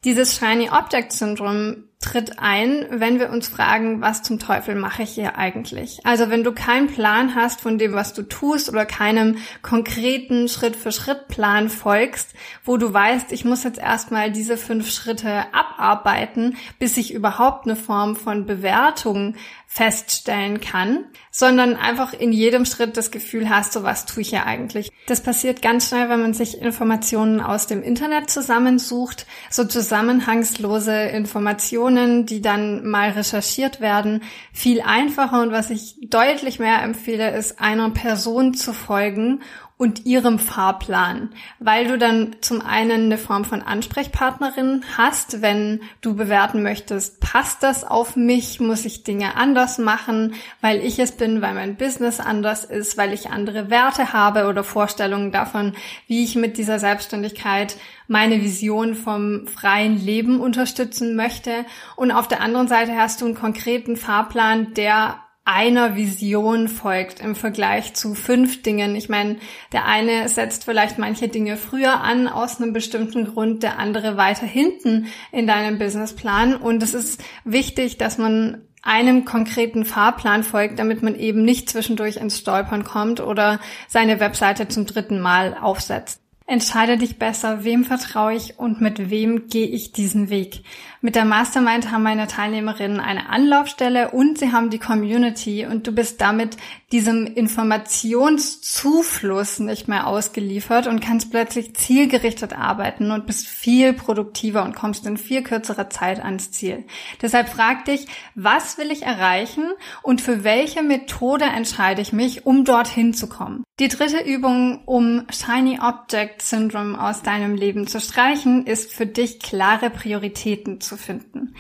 Dieses 0.06 0.38
Shiny 0.38 0.70
Object 0.70 1.12
Syndrome 1.12 1.88
tritt 2.00 2.38
ein, 2.38 2.86
wenn 2.92 3.20
wir 3.20 3.32
uns 3.32 3.48
fragen, 3.48 4.02
was 4.02 4.22
zum 4.22 4.38
Teufel 4.38 4.76
mache 4.76 5.02
ich 5.02 5.10
hier 5.10 5.38
eigentlich? 5.38 6.00
Also 6.06 6.30
wenn 6.30 6.44
du 6.44 6.52
keinen 6.52 6.88
Plan 6.88 7.34
hast 7.34 7.60
von 7.60 7.80
dem, 7.80 7.94
was 7.94 8.14
du 8.14 8.22
tust 8.22 8.70
oder 8.70 8.86
keinem 8.86 9.38
konkreten 9.64 10.48
Schritt-für-Schritt-Plan 10.48 11.70
folgst, 11.70 12.36
wo 12.64 12.78
du 12.78 12.94
weißt, 12.94 13.32
ich 13.32 13.46
muss 13.46 13.64
jetzt 13.64 13.80
erstmal 13.80 14.32
diese 14.32 14.58
fünf 14.58 14.92
Schritte 14.92 15.46
abarbeiten, 15.54 16.56
bis 16.78 16.98
ich 16.98 17.14
überhaupt 17.14 17.66
eine 17.66 17.76
Form 17.76 18.16
von 18.16 18.46
Bewertung 18.46 19.34
feststellen 19.70 20.62
kann, 20.62 21.06
sondern 21.30 21.76
einfach 21.76 22.14
in 22.14 22.32
jedem 22.32 22.66
Schritt 22.66 22.96
das 22.96 23.12
Gefühl 23.12 23.50
hast, 23.50 23.74
so 23.74 23.84
was 23.84 24.06
tue 24.06 24.22
ich 24.22 24.30
hier 24.30 24.46
eigentlich. 24.46 24.92
Das 25.08 25.22
passiert 25.22 25.62
ganz 25.62 25.90
schnell, 25.90 26.10
wenn 26.10 26.22
man 26.22 26.34
sich 26.34 26.62
Informationen 26.62 27.42
aus 27.42 27.68
dem 27.68 27.84
Internet 27.84 28.30
zusammensucht, 28.30 29.28
so 29.52 29.66
zusammenhangslose 29.66 30.94
Informationen, 30.94 32.26
die 32.26 32.42
dann 32.42 32.88
mal 32.88 33.10
recherchiert 33.10 33.82
werden, 33.82 34.24
viel 34.54 34.82
einfacher 34.82 35.42
und 35.42 35.52
was 35.52 35.70
ich 35.70 35.98
deutlich 36.10 36.60
mehr 36.60 36.82
empfehle, 36.82 37.36
ist 37.36 37.60
einer 37.60 37.90
Person 37.92 38.54
zu 38.54 38.74
folgen 38.74 39.42
und 39.78 40.08
ihrem 40.08 40.40
Fahrplan, 40.40 41.30
weil 41.60 41.88
du 41.88 42.00
dann 42.00 42.38
zum 42.42 42.62
einen 42.62 43.06
eine 43.06 43.20
Form 43.20 43.46
von 43.46 43.62
Ansprechpartnerin 43.62 44.84
hast, 44.98 45.44
wenn 45.44 45.82
du 46.02 46.16
bewerten 46.16 46.64
möchtest, 46.64 47.20
passt 47.20 47.62
das 47.62 47.84
auf 47.84 48.16
mich, 48.16 48.60
muss 48.60 48.86
ich 48.86 49.04
Dinge 49.04 49.36
anders 49.36 49.78
machen, 49.78 50.34
weil 50.62 50.84
ich 50.84 50.98
es 50.98 51.12
bin, 51.12 51.44
weil 51.44 51.54
mein 51.54 51.76
Business 51.76 52.20
anders 52.20 52.66
ist, 52.66 52.98
weil 52.98 53.14
ich 53.14 53.30
andere 53.30 53.70
Werte 53.70 54.14
habe 54.14 54.48
oder 54.48 54.64
Vorstellungen 54.64 55.32
davon, 55.32 55.74
wie 56.08 56.24
ich 56.24 56.36
mit 56.36 56.58
dieser 56.58 56.80
Selbstständigkeit 56.80 57.76
meine 58.08 58.42
Vision 58.42 58.96
vom 58.96 59.46
freien 59.46 59.98
Leben 60.04 60.40
unterstützen 60.40 61.16
möchte. 61.16 61.66
Und 61.96 62.12
auf 62.12 62.28
der 62.28 62.42
anderen 62.42 62.68
Seite 62.68 62.96
hast 62.96 63.22
du 63.22 63.26
einen 63.26 63.36
konkreten 63.36 63.96
Fahrplan, 63.96 64.74
der 64.74 65.20
einer 65.48 65.96
Vision 65.96 66.68
folgt 66.68 67.22
im 67.22 67.34
Vergleich 67.34 67.94
zu 67.94 68.16
fünf 68.16 68.64
Dingen. 68.64 68.96
Ich 68.98 69.08
meine, 69.08 69.38
der 69.72 69.86
eine 69.86 70.28
setzt 70.28 70.66
vielleicht 70.66 70.98
manche 70.98 71.30
Dinge 71.30 71.56
früher 71.56 72.02
an 72.02 72.28
aus 72.28 72.62
einem 72.62 72.74
bestimmten 72.74 73.26
Grund, 73.26 73.64
der 73.64 73.80
andere 73.80 74.18
weiter 74.18 74.46
hinten 74.46 75.08
in 75.32 75.48
deinem 75.48 75.80
Businessplan. 75.80 76.56
Und 76.56 76.84
es 76.84 76.94
ist 76.94 77.24
wichtig, 77.46 77.98
dass 77.98 78.18
man 78.18 78.62
einem 78.84 79.24
konkreten 79.24 79.86
Fahrplan 79.86 80.44
folgt, 80.44 80.80
damit 80.80 81.02
man 81.02 81.16
eben 81.16 81.44
nicht 81.44 81.70
zwischendurch 81.70 82.18
ins 82.18 82.40
Stolpern 82.40 82.84
kommt 82.84 83.22
oder 83.22 83.60
seine 83.88 84.20
Webseite 84.20 84.68
zum 84.68 84.86
dritten 84.86 85.22
Mal 85.22 85.56
aufsetzt. 85.60 86.22
Entscheide 86.50 86.98
dich 86.98 87.20
besser, 87.20 87.66
wem 87.66 87.84
vertraue 87.84 88.34
ich 88.34 88.58
und 88.58 88.80
mit 88.80 89.10
wem 89.10 89.48
gehe 89.48 89.68
ich 89.68 89.92
diesen 89.92 90.30
Weg. 90.30 90.64
Mit 91.00 91.16
der 91.16 91.26
Mastermind 91.26 91.92
haben 91.92 92.02
meine 92.02 92.26
Teilnehmerinnen 92.26 93.00
eine 93.00 93.30
Anlaufstelle 93.30 94.10
und 94.10 94.40
sie 94.40 94.52
haben 94.52 94.72
die 94.72 94.80
Community 94.80 95.68
und 95.68 95.86
du 95.86 95.92
bist 95.92 96.20
damit 96.22 96.58
diesem 96.92 97.28
Informationszufluss 97.28 99.60
nicht 99.60 99.88
mehr 99.88 100.08
ausgeliefert 100.08 100.88
und 100.88 101.00
kannst 101.00 101.30
plötzlich 101.30 101.76
zielgerichtet 101.76 102.58
arbeiten 102.58 103.12
und 103.12 103.28
bist 103.28 103.46
viel 103.46 103.94
produktiver 103.94 104.64
und 104.64 104.76
kommst 104.76 105.06
in 105.06 105.18
viel 105.18 105.44
kürzerer 105.44 105.92
Zeit 105.92 106.24
ans 106.24 106.50
Ziel. 106.50 106.84
Deshalb 107.22 107.50
frag 107.50 107.86
dich, 107.86 108.08
was 108.34 108.80
will 108.80 108.90
ich 108.90 109.04
erreichen 109.04 109.66
und 110.02 110.20
für 110.20 110.44
welche 110.44 110.82
Methode 110.82 111.46
entscheide 111.46 112.02
ich 112.02 112.12
mich, 112.12 112.48
um 112.48 112.66
dorthin 112.66 113.14
zu 113.14 113.28
kommen. 113.28 113.64
Die 113.80 113.90
dritte 113.90 114.24
Übung, 114.24 114.82
um 114.86 115.28
Shiny 115.30 115.80
Object 115.80 116.42
Syndrome 116.42 117.00
aus 117.00 117.22
deinem 117.22 117.54
Leben 117.54 117.86
zu 117.86 118.02
streichen, 118.02 118.66
ist 118.66 118.92
für 118.92 119.06
dich 119.06 119.40
klare 119.40 119.92
Prioritäten 119.92 120.82
zu 120.88 120.98
finden. 120.98 121.56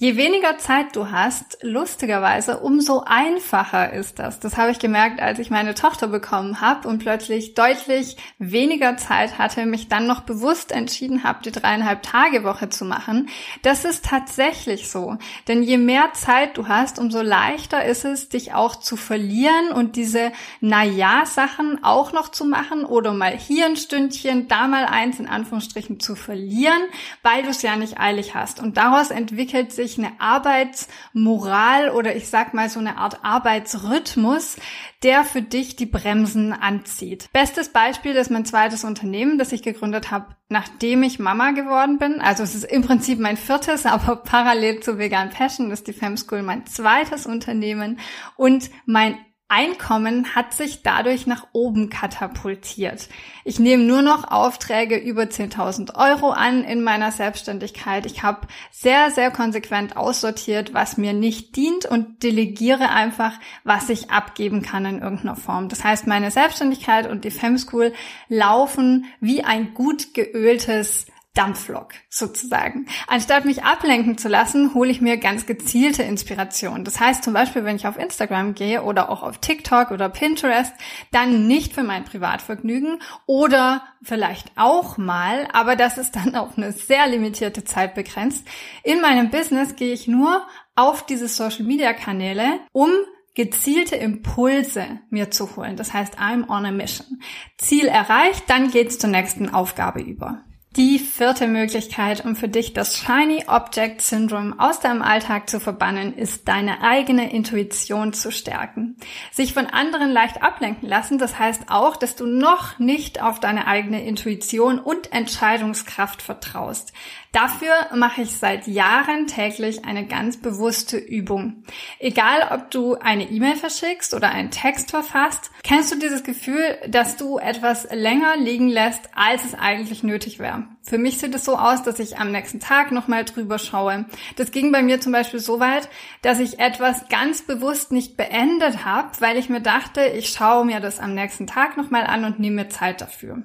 Je 0.00 0.16
weniger 0.16 0.58
Zeit 0.58 0.94
du 0.94 1.10
hast, 1.10 1.58
lustigerweise, 1.60 2.60
umso 2.60 3.02
einfacher 3.04 3.92
ist 3.92 4.20
das. 4.20 4.38
Das 4.38 4.56
habe 4.56 4.70
ich 4.70 4.78
gemerkt, 4.78 5.20
als 5.20 5.40
ich 5.40 5.50
meine 5.50 5.74
Tochter 5.74 6.06
bekommen 6.06 6.60
habe 6.60 6.86
und 6.86 7.00
plötzlich 7.00 7.54
deutlich 7.54 8.16
weniger 8.38 8.96
Zeit 8.96 9.38
hatte, 9.38 9.66
mich 9.66 9.88
dann 9.88 10.06
noch 10.06 10.20
bewusst 10.20 10.70
entschieden 10.70 11.24
habe, 11.24 11.42
die 11.42 11.50
dreieinhalb 11.50 12.04
Tage 12.04 12.44
Woche 12.44 12.68
zu 12.68 12.84
machen. 12.84 13.28
Das 13.62 13.84
ist 13.84 14.04
tatsächlich 14.04 14.88
so. 14.88 15.16
Denn 15.48 15.64
je 15.64 15.78
mehr 15.78 16.12
Zeit 16.12 16.56
du 16.58 16.68
hast, 16.68 17.00
umso 17.00 17.20
leichter 17.20 17.84
ist 17.84 18.04
es, 18.04 18.28
dich 18.28 18.54
auch 18.54 18.76
zu 18.76 18.94
verlieren 18.94 19.72
und 19.74 19.96
diese 19.96 20.30
Na-Ja-Sachen 20.60 21.82
auch 21.82 22.12
noch 22.12 22.28
zu 22.28 22.44
machen 22.44 22.84
oder 22.84 23.14
mal 23.14 23.36
hier 23.36 23.66
ein 23.66 23.76
Stündchen, 23.76 24.46
da 24.46 24.68
mal 24.68 24.84
eins 24.84 25.18
in 25.18 25.26
Anführungsstrichen 25.26 25.98
zu 25.98 26.14
verlieren, 26.14 26.82
weil 27.24 27.42
du 27.42 27.48
es 27.48 27.62
ja 27.62 27.74
nicht 27.74 27.98
eilig 27.98 28.36
hast. 28.36 28.60
Und 28.60 28.76
daraus 28.76 29.10
entwickelt 29.10 29.72
sich 29.72 29.87
dich 29.88 29.98
eine 29.98 30.20
Arbeitsmoral 30.20 31.90
oder 31.90 32.14
ich 32.14 32.28
sag 32.28 32.54
mal 32.54 32.68
so 32.68 32.78
eine 32.78 32.98
Art 32.98 33.24
Arbeitsrhythmus, 33.24 34.56
der 35.02 35.24
für 35.24 35.42
dich 35.42 35.76
die 35.76 35.86
Bremsen 35.86 36.52
anzieht. 36.52 37.28
Bestes 37.32 37.70
Beispiel 37.70 38.14
ist 38.14 38.30
mein 38.30 38.44
zweites 38.44 38.84
Unternehmen, 38.84 39.38
das 39.38 39.52
ich 39.52 39.62
gegründet 39.62 40.10
habe, 40.10 40.26
nachdem 40.48 41.02
ich 41.02 41.18
Mama 41.18 41.52
geworden 41.52 41.98
bin. 41.98 42.20
Also 42.20 42.42
es 42.42 42.54
ist 42.54 42.64
im 42.64 42.82
Prinzip 42.82 43.18
mein 43.18 43.36
viertes, 43.36 43.86
aber 43.86 44.16
parallel 44.16 44.80
zu 44.80 44.98
Vegan 44.98 45.30
Fashion 45.30 45.70
ist 45.70 45.86
die 45.86 45.92
Fem 45.92 46.16
School 46.16 46.42
mein 46.42 46.66
zweites 46.66 47.26
Unternehmen 47.26 47.98
und 48.36 48.70
mein 48.86 49.18
Einkommen 49.50 50.34
hat 50.34 50.52
sich 50.52 50.82
dadurch 50.82 51.26
nach 51.26 51.46
oben 51.52 51.88
katapultiert. 51.88 53.08
Ich 53.44 53.58
nehme 53.58 53.82
nur 53.82 54.02
noch 54.02 54.30
Aufträge 54.30 54.98
über 54.98 55.22
10.000 55.22 55.94
Euro 55.94 56.32
an 56.32 56.64
in 56.64 56.82
meiner 56.82 57.12
Selbstständigkeit. 57.12 58.04
Ich 58.04 58.22
habe 58.22 58.46
sehr, 58.70 59.10
sehr 59.10 59.30
konsequent 59.30 59.96
aussortiert, 59.96 60.74
was 60.74 60.98
mir 60.98 61.14
nicht 61.14 61.56
dient 61.56 61.86
und 61.86 62.22
delegiere 62.22 62.90
einfach, 62.90 63.32
was 63.64 63.88
ich 63.88 64.10
abgeben 64.10 64.60
kann 64.60 64.84
in 64.84 65.00
irgendeiner 65.00 65.36
Form. 65.36 65.70
Das 65.70 65.82
heißt, 65.82 66.06
meine 66.06 66.30
Selbstständigkeit 66.30 67.08
und 67.08 67.24
die 67.24 67.30
Femschool 67.30 67.94
laufen 68.28 69.06
wie 69.20 69.44
ein 69.44 69.72
gut 69.72 70.12
geöltes 70.12 71.06
Dampflok 71.38 71.94
sozusagen. 72.10 72.86
Anstatt 73.06 73.44
mich 73.44 73.62
ablenken 73.62 74.18
zu 74.18 74.28
lassen, 74.28 74.74
hole 74.74 74.90
ich 74.90 75.00
mir 75.00 75.18
ganz 75.18 75.46
gezielte 75.46 76.02
Inspiration. 76.02 76.84
Das 76.84 76.98
heißt 76.98 77.22
zum 77.22 77.32
Beispiel, 77.32 77.64
wenn 77.64 77.76
ich 77.76 77.86
auf 77.86 77.96
Instagram 77.96 78.54
gehe 78.54 78.82
oder 78.82 79.08
auch 79.08 79.22
auf 79.22 79.38
TikTok 79.38 79.92
oder 79.92 80.08
Pinterest, 80.08 80.72
dann 81.12 81.46
nicht 81.46 81.74
für 81.74 81.84
mein 81.84 82.04
Privatvergnügen 82.04 82.98
oder 83.26 83.84
vielleicht 84.02 84.50
auch 84.56 84.98
mal, 84.98 85.46
aber 85.52 85.76
das 85.76 85.96
ist 85.96 86.16
dann 86.16 86.34
auf 86.34 86.58
eine 86.58 86.72
sehr 86.72 87.06
limitierte 87.06 87.62
Zeit 87.62 87.94
begrenzt. 87.94 88.44
In 88.82 89.00
meinem 89.00 89.30
Business 89.30 89.76
gehe 89.76 89.92
ich 89.92 90.08
nur 90.08 90.44
auf 90.74 91.06
diese 91.06 91.28
Social 91.28 91.64
Media 91.64 91.92
Kanäle, 91.92 92.58
um 92.72 92.90
gezielte 93.34 93.94
Impulse 93.94 94.84
mir 95.10 95.30
zu 95.30 95.54
holen. 95.54 95.76
Das 95.76 95.94
heißt, 95.94 96.18
I'm 96.18 96.48
on 96.48 96.66
a 96.66 96.72
mission. 96.72 97.22
Ziel 97.58 97.86
erreicht, 97.86 98.50
dann 98.50 98.72
geht's 98.72 98.98
zur 98.98 99.10
nächsten 99.10 99.50
Aufgabe 99.50 100.00
über. 100.00 100.42
Die 100.76 100.98
vierte 100.98 101.48
Möglichkeit, 101.48 102.24
um 102.24 102.36
für 102.36 102.46
dich 102.46 102.74
das 102.74 102.94
Shiny 102.94 103.44
Object 103.48 104.02
Syndrome 104.02 104.54
aus 104.58 104.80
deinem 104.80 105.00
Alltag 105.00 105.48
zu 105.48 105.60
verbannen, 105.60 106.14
ist 106.14 106.46
deine 106.46 106.82
eigene 106.82 107.32
Intuition 107.32 108.12
zu 108.12 108.30
stärken. 108.30 108.96
Sich 109.32 109.54
von 109.54 109.66
anderen 109.66 110.12
leicht 110.12 110.42
ablenken 110.42 110.86
lassen, 110.86 111.18
das 111.18 111.38
heißt 111.38 111.64
auch, 111.68 111.96
dass 111.96 112.16
du 112.16 112.26
noch 112.26 112.78
nicht 112.78 113.20
auf 113.22 113.40
deine 113.40 113.66
eigene 113.66 114.04
Intuition 114.04 114.78
und 114.78 115.10
Entscheidungskraft 115.12 116.20
vertraust. 116.20 116.92
Dafür 117.32 117.74
mache 117.94 118.22
ich 118.22 118.36
seit 118.36 118.66
Jahren 118.66 119.26
täglich 119.26 119.84
eine 119.84 120.06
ganz 120.06 120.38
bewusste 120.38 120.96
Übung. 120.96 121.62
Egal, 121.98 122.48
ob 122.50 122.70
du 122.70 122.94
eine 122.94 123.30
E-Mail 123.30 123.56
verschickst 123.56 124.14
oder 124.14 124.30
einen 124.30 124.50
Text 124.50 124.90
verfasst, 124.90 125.50
kennst 125.62 125.92
du 125.92 125.98
dieses 125.98 126.22
Gefühl, 126.22 126.78
dass 126.88 127.16
du 127.16 127.38
etwas 127.38 127.86
länger 127.92 128.36
liegen 128.38 128.68
lässt, 128.68 129.10
als 129.14 129.44
es 129.44 129.54
eigentlich 129.54 130.02
nötig 130.02 130.38
wäre. 130.38 130.57
Für 130.82 130.98
mich 130.98 131.18
sieht 131.18 131.34
es 131.34 131.44
so 131.44 131.56
aus, 131.56 131.82
dass 131.82 131.98
ich 131.98 132.18
am 132.18 132.32
nächsten 132.32 132.60
Tag 132.60 132.92
nochmal 132.92 133.24
drüber 133.24 133.58
schaue. 133.58 134.06
Das 134.36 134.50
ging 134.50 134.72
bei 134.72 134.82
mir 134.82 135.00
zum 135.00 135.12
Beispiel 135.12 135.40
so 135.40 135.60
weit, 135.60 135.88
dass 136.22 136.40
ich 136.40 136.58
etwas 136.58 137.08
ganz 137.08 137.42
bewusst 137.42 137.92
nicht 137.92 138.16
beendet 138.16 138.84
habe, 138.84 139.10
weil 139.20 139.36
ich 139.36 139.48
mir 139.48 139.60
dachte, 139.60 140.02
ich 140.06 140.30
schaue 140.30 140.64
mir 140.64 140.80
das 140.80 141.00
am 141.00 141.14
nächsten 141.14 141.46
Tag 141.46 141.76
nochmal 141.76 142.06
an 142.06 142.24
und 142.24 142.40
nehme 142.40 142.64
mir 142.64 142.68
Zeit 142.68 143.00
dafür. 143.00 143.42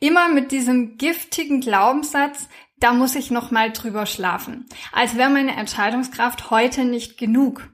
Immer 0.00 0.28
mit 0.28 0.52
diesem 0.52 0.96
giftigen 0.96 1.60
Glaubenssatz, 1.60 2.48
da 2.80 2.92
muss 2.92 3.14
ich 3.16 3.30
noch 3.30 3.50
mal 3.50 3.72
drüber 3.72 4.06
schlafen. 4.06 4.66
Als 4.92 5.16
wäre 5.16 5.30
meine 5.30 5.56
Entscheidungskraft 5.56 6.50
heute 6.50 6.84
nicht 6.84 7.18
genug. 7.18 7.68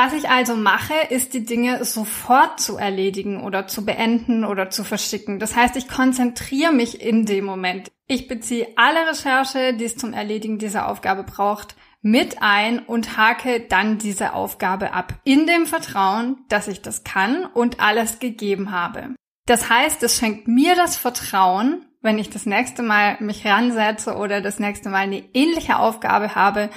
Was 0.00 0.12
ich 0.12 0.30
also 0.30 0.54
mache, 0.54 0.94
ist 1.10 1.34
die 1.34 1.44
Dinge 1.44 1.84
sofort 1.84 2.60
zu 2.60 2.76
erledigen 2.76 3.42
oder 3.42 3.66
zu 3.66 3.84
beenden 3.84 4.44
oder 4.44 4.70
zu 4.70 4.84
verschicken. 4.84 5.40
Das 5.40 5.56
heißt, 5.56 5.74
ich 5.74 5.88
konzentriere 5.88 6.72
mich 6.72 7.02
in 7.02 7.26
dem 7.26 7.44
Moment. 7.44 7.90
Ich 8.06 8.28
beziehe 8.28 8.68
alle 8.76 9.10
Recherche, 9.10 9.74
die 9.74 9.86
es 9.86 9.96
zum 9.96 10.12
Erledigen 10.12 10.60
dieser 10.60 10.86
Aufgabe 10.86 11.24
braucht, 11.24 11.74
mit 12.00 12.40
ein 12.42 12.78
und 12.78 13.16
hake 13.16 13.66
dann 13.68 13.98
diese 13.98 14.34
Aufgabe 14.34 14.92
ab. 14.92 15.14
In 15.24 15.48
dem 15.48 15.66
Vertrauen, 15.66 16.44
dass 16.48 16.68
ich 16.68 16.80
das 16.80 17.02
kann 17.02 17.44
und 17.46 17.80
alles 17.80 18.20
gegeben 18.20 18.70
habe. 18.70 19.16
Das 19.46 19.68
heißt, 19.68 20.00
es 20.04 20.16
schenkt 20.16 20.46
mir 20.46 20.76
das 20.76 20.96
Vertrauen, 20.96 21.84
wenn 22.02 22.20
ich 22.20 22.30
das 22.30 22.46
nächste 22.46 22.84
Mal 22.84 23.16
mich 23.18 23.44
ransetze 23.44 24.14
oder 24.14 24.42
das 24.42 24.60
nächste 24.60 24.90
Mal 24.90 24.98
eine 24.98 25.24
ähnliche 25.34 25.80
Aufgabe 25.80 26.36
habe, 26.36 26.70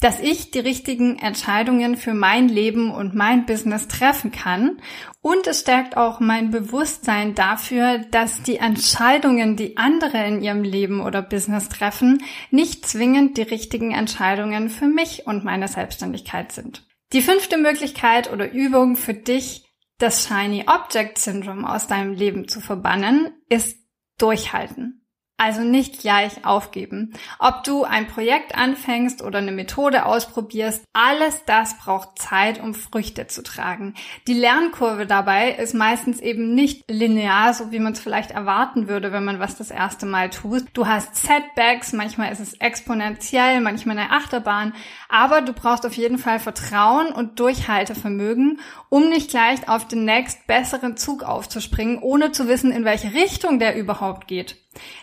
dass 0.00 0.20
ich 0.20 0.52
die 0.52 0.60
richtigen 0.60 1.18
Entscheidungen 1.18 1.96
für 1.96 2.14
mein 2.14 2.48
Leben 2.48 2.92
und 2.92 3.16
mein 3.16 3.46
Business 3.46 3.88
treffen 3.88 4.30
kann. 4.30 4.80
Und 5.20 5.48
es 5.48 5.60
stärkt 5.60 5.96
auch 5.96 6.20
mein 6.20 6.50
Bewusstsein 6.50 7.34
dafür, 7.34 7.98
dass 7.98 8.42
die 8.42 8.58
Entscheidungen, 8.58 9.56
die 9.56 9.76
andere 9.76 10.24
in 10.24 10.40
ihrem 10.40 10.62
Leben 10.62 11.00
oder 11.00 11.20
Business 11.20 11.68
treffen, 11.68 12.22
nicht 12.52 12.86
zwingend 12.86 13.36
die 13.38 13.42
richtigen 13.42 13.90
Entscheidungen 13.90 14.70
für 14.70 14.86
mich 14.86 15.26
und 15.26 15.44
meine 15.44 15.66
Selbstständigkeit 15.66 16.52
sind. 16.52 16.86
Die 17.12 17.22
fünfte 17.22 17.58
Möglichkeit 17.58 18.32
oder 18.32 18.52
Übung 18.52 18.96
für 18.96 19.14
dich, 19.14 19.64
das 19.98 20.28
Shiny 20.28 20.66
Object 20.68 21.18
Syndrome 21.18 21.68
aus 21.68 21.88
deinem 21.88 22.12
Leben 22.12 22.46
zu 22.46 22.60
verbannen, 22.60 23.32
ist 23.48 23.78
durchhalten. 24.18 24.97
Also 25.40 25.60
nicht 25.60 26.00
gleich 26.00 26.44
aufgeben. 26.44 27.12
Ob 27.38 27.62
du 27.62 27.84
ein 27.84 28.08
Projekt 28.08 28.56
anfängst 28.56 29.22
oder 29.22 29.38
eine 29.38 29.52
Methode 29.52 30.04
ausprobierst, 30.04 30.82
alles 30.92 31.44
das 31.44 31.78
braucht 31.78 32.18
Zeit, 32.18 32.60
um 32.60 32.74
Früchte 32.74 33.28
zu 33.28 33.44
tragen. 33.44 33.94
Die 34.26 34.34
Lernkurve 34.34 35.06
dabei 35.06 35.52
ist 35.52 35.74
meistens 35.74 36.18
eben 36.18 36.56
nicht 36.56 36.90
linear, 36.90 37.54
so 37.54 37.70
wie 37.70 37.78
man 37.78 37.92
es 37.92 38.00
vielleicht 38.00 38.32
erwarten 38.32 38.88
würde, 38.88 39.12
wenn 39.12 39.22
man 39.22 39.38
was 39.38 39.56
das 39.56 39.70
erste 39.70 40.06
Mal 40.06 40.28
tut. 40.30 40.64
Du 40.72 40.88
hast 40.88 41.14
Setbacks, 41.14 41.92
manchmal 41.92 42.32
ist 42.32 42.40
es 42.40 42.54
exponentiell, 42.54 43.60
manchmal 43.60 43.96
eine 43.96 44.10
Achterbahn, 44.10 44.74
aber 45.08 45.40
du 45.40 45.52
brauchst 45.52 45.86
auf 45.86 45.94
jeden 45.94 46.18
Fall 46.18 46.40
Vertrauen 46.40 47.12
und 47.12 47.38
Durchhaltevermögen, 47.38 48.58
um 48.88 49.08
nicht 49.08 49.30
gleich 49.30 49.68
auf 49.68 49.86
den 49.86 50.04
nächst 50.04 50.48
besseren 50.48 50.96
Zug 50.96 51.22
aufzuspringen, 51.22 52.00
ohne 52.00 52.32
zu 52.32 52.48
wissen, 52.48 52.72
in 52.72 52.84
welche 52.84 53.14
Richtung 53.14 53.60
der 53.60 53.76
überhaupt 53.76 54.26
geht. 54.26 54.56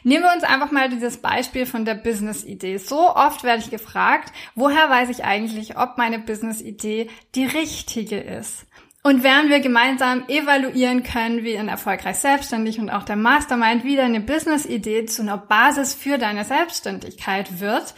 Nehmen 0.03 0.23
wir 0.23 0.33
uns 0.33 0.43
einfach 0.43 0.71
mal 0.71 0.89
dieses 0.89 1.17
Beispiel 1.17 1.65
von 1.65 1.85
der 1.85 1.95
Business-Idee. 1.95 2.77
So 2.77 3.15
oft 3.15 3.43
werde 3.43 3.61
ich 3.61 3.71
gefragt, 3.71 4.31
woher 4.53 4.89
weiß 4.89 5.09
ich 5.09 5.23
eigentlich, 5.23 5.77
ob 5.77 5.97
meine 5.97 6.19
Business-Idee 6.19 7.09
die 7.33 7.45
richtige 7.45 8.19
ist? 8.19 8.65
Und 9.05 9.21
während 9.21 9.49
wir 9.49 9.59
gemeinsam 9.59 10.27
evaluieren 10.27 11.03
können, 11.03 11.43
wie 11.43 11.53
in 11.53 11.67
Erfolgreich 11.67 12.15
Selbstständig 12.15 12.79
und 12.79 12.89
auch 12.89 13.03
der 13.03 13.15
Mastermind 13.15 13.83
wieder 13.83 14.03
eine 14.03 14.19
Business-Idee 14.19 15.05
zu 15.05 15.21
einer 15.21 15.37
Basis 15.37 15.93
für 15.93 16.17
deine 16.17 16.43
Selbstständigkeit 16.43 17.59
wird, 17.59 17.93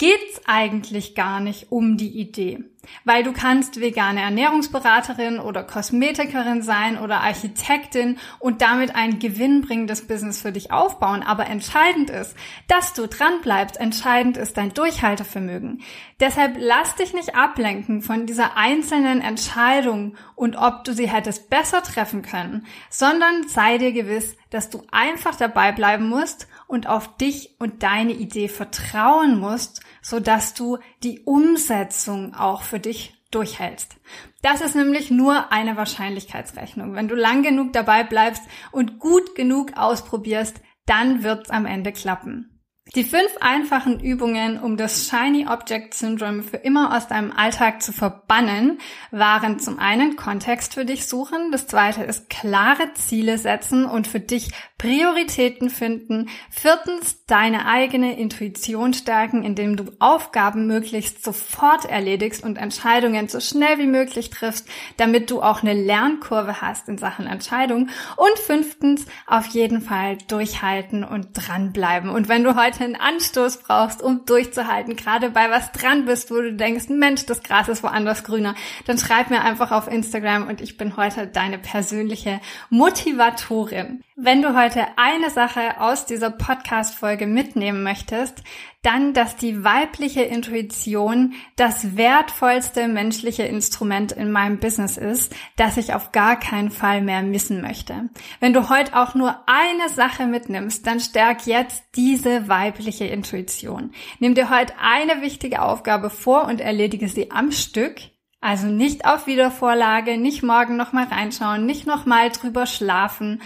geht's 0.00 0.40
eigentlich 0.46 1.14
gar 1.14 1.40
nicht 1.40 1.70
um 1.70 1.98
die 1.98 2.18
Idee. 2.18 2.64
Weil 3.04 3.22
du 3.22 3.34
kannst 3.34 3.80
vegane 3.80 4.22
Ernährungsberaterin 4.22 5.38
oder 5.38 5.62
Kosmetikerin 5.62 6.62
sein 6.62 6.98
oder 6.98 7.20
Architektin 7.20 8.18
und 8.38 8.62
damit 8.62 8.94
ein 8.94 9.18
gewinnbringendes 9.18 10.06
Business 10.06 10.40
für 10.40 10.52
dich 10.52 10.72
aufbauen. 10.72 11.22
Aber 11.22 11.46
entscheidend 11.46 12.08
ist, 12.08 12.34
dass 12.66 12.94
du 12.94 13.06
dran 13.06 13.42
bleibst. 13.42 13.78
Entscheidend 13.78 14.38
ist 14.38 14.56
dein 14.56 14.72
Durchhaltevermögen. 14.72 15.82
Deshalb 16.18 16.56
lass 16.58 16.94
dich 16.96 17.12
nicht 17.12 17.34
ablenken 17.34 18.00
von 18.00 18.24
dieser 18.24 18.56
einzelnen 18.56 19.20
Entscheidung 19.20 20.16
und 20.34 20.56
ob 20.56 20.84
du 20.84 20.94
sie 20.94 21.10
hättest 21.10 21.50
besser 21.50 21.82
treffen 21.82 22.22
können, 22.22 22.66
sondern 22.88 23.46
sei 23.48 23.76
dir 23.76 23.92
gewiss, 23.92 24.34
dass 24.48 24.70
du 24.70 24.82
einfach 24.90 25.36
dabei 25.36 25.72
bleiben 25.72 26.08
musst 26.08 26.48
und 26.66 26.86
auf 26.88 27.16
dich 27.18 27.56
und 27.58 27.82
deine 27.82 28.12
Idee 28.12 28.48
vertrauen 28.48 29.38
musst, 29.38 29.82
so 30.02 30.20
dass 30.20 30.54
du 30.54 30.78
die 31.02 31.20
Umsetzung 31.20 32.34
auch 32.34 32.62
für 32.62 32.80
dich 32.80 33.14
durchhältst. 33.30 33.96
Das 34.42 34.60
ist 34.60 34.74
nämlich 34.74 35.10
nur 35.10 35.52
eine 35.52 35.76
Wahrscheinlichkeitsrechnung. 35.76 36.94
Wenn 36.94 37.08
du 37.08 37.14
lang 37.14 37.42
genug 37.42 37.72
dabei 37.72 38.02
bleibst 38.02 38.42
und 38.72 38.98
gut 38.98 39.34
genug 39.34 39.76
ausprobierst, 39.76 40.60
dann 40.86 41.22
wird's 41.22 41.50
am 41.50 41.66
Ende 41.66 41.92
klappen. 41.92 42.59
Die 42.96 43.04
fünf 43.04 43.36
einfachen 43.40 44.00
Übungen, 44.00 44.58
um 44.58 44.76
das 44.76 45.06
Shiny 45.08 45.46
Object 45.46 45.94
Syndrome 45.94 46.42
für 46.42 46.56
immer 46.56 46.96
aus 46.96 47.06
deinem 47.06 47.30
Alltag 47.30 47.84
zu 47.84 47.92
verbannen, 47.92 48.80
waren 49.12 49.60
zum 49.60 49.78
einen 49.78 50.16
Kontext 50.16 50.74
für 50.74 50.84
dich 50.84 51.06
suchen, 51.06 51.52
das 51.52 51.68
zweite 51.68 52.02
ist 52.02 52.28
klare 52.28 52.92
Ziele 52.94 53.38
setzen 53.38 53.84
und 53.84 54.08
für 54.08 54.18
dich 54.18 54.50
Prioritäten 54.76 55.70
finden, 55.70 56.30
viertens 56.50 57.26
deine 57.26 57.66
eigene 57.66 58.18
Intuition 58.18 58.92
stärken, 58.94 59.44
indem 59.44 59.76
du 59.76 59.84
Aufgaben 60.00 60.66
möglichst 60.66 61.22
sofort 61.22 61.84
erledigst 61.84 62.42
und 62.42 62.56
Entscheidungen 62.56 63.28
so 63.28 63.40
schnell 63.40 63.78
wie 63.78 63.86
möglich 63.86 64.30
triffst, 64.30 64.66
damit 64.96 65.30
du 65.30 65.42
auch 65.42 65.62
eine 65.62 65.74
Lernkurve 65.74 66.60
hast 66.62 66.88
in 66.88 66.98
Sachen 66.98 67.26
Entscheidung 67.26 67.90
und 68.16 68.38
fünftens 68.38 69.04
auf 69.26 69.46
jeden 69.48 69.82
Fall 69.82 70.16
durchhalten 70.26 71.04
und 71.04 71.28
dranbleiben. 71.34 72.08
Und 72.08 72.28
wenn 72.28 72.42
du 72.42 72.56
heute 72.56 72.79
einen 72.80 72.96
Anstoß 72.96 73.58
brauchst, 73.58 74.02
um 74.02 74.24
durchzuhalten, 74.24 74.96
gerade 74.96 75.30
bei 75.30 75.50
was 75.50 75.72
dran 75.72 76.04
bist, 76.04 76.30
wo 76.30 76.36
du 76.36 76.52
denkst, 76.52 76.88
Mensch, 76.88 77.26
das 77.26 77.42
Gras 77.42 77.68
ist 77.68 77.82
woanders 77.82 78.24
grüner, 78.24 78.54
dann 78.86 78.98
schreib 78.98 79.30
mir 79.30 79.42
einfach 79.42 79.70
auf 79.72 79.86
Instagram 79.88 80.48
und 80.48 80.60
ich 80.60 80.76
bin 80.76 80.96
heute 80.96 81.26
deine 81.26 81.58
persönliche 81.58 82.40
Motivatorin. 82.70 84.02
Wenn 84.16 84.42
du 84.42 84.54
heute 84.54 84.86
eine 84.96 85.30
Sache 85.30 85.80
aus 85.80 86.06
dieser 86.06 86.30
Podcast-Folge 86.30 87.26
mitnehmen 87.26 87.82
möchtest, 87.82 88.42
dann, 88.82 89.12
dass 89.12 89.36
die 89.36 89.62
weibliche 89.62 90.22
Intuition 90.22 91.34
das 91.56 91.96
wertvollste 91.96 92.88
menschliche 92.88 93.42
Instrument 93.42 94.12
in 94.12 94.32
meinem 94.32 94.58
Business 94.58 94.96
ist, 94.96 95.34
das 95.56 95.76
ich 95.76 95.92
auf 95.92 96.12
gar 96.12 96.38
keinen 96.38 96.70
Fall 96.70 97.02
mehr 97.02 97.22
missen 97.22 97.60
möchte. 97.60 98.08
Wenn 98.40 98.54
du 98.54 98.70
heute 98.70 98.96
auch 98.96 99.14
nur 99.14 99.36
eine 99.46 99.90
Sache 99.90 100.26
mitnimmst, 100.26 100.86
dann 100.86 101.00
stärk 101.00 101.46
jetzt 101.46 101.84
diese 101.94 102.48
weibliche 102.48 103.04
Intuition. 103.04 103.92
Nimm 104.18 104.34
dir 104.34 104.48
heute 104.48 104.72
eine 104.80 105.20
wichtige 105.20 105.60
Aufgabe 105.60 106.08
vor 106.08 106.44
und 106.44 106.60
erledige 106.60 107.08
sie 107.08 107.30
am 107.30 107.52
Stück. 107.52 108.00
Also 108.40 108.68
nicht 108.68 109.04
auf 109.04 109.26
Wiedervorlage, 109.26 110.16
nicht 110.16 110.42
morgen 110.42 110.76
nochmal 110.76 111.04
reinschauen, 111.04 111.66
nicht 111.66 111.86
nochmal 111.86 112.30
drüber 112.30 112.64
schlafen, 112.64 113.42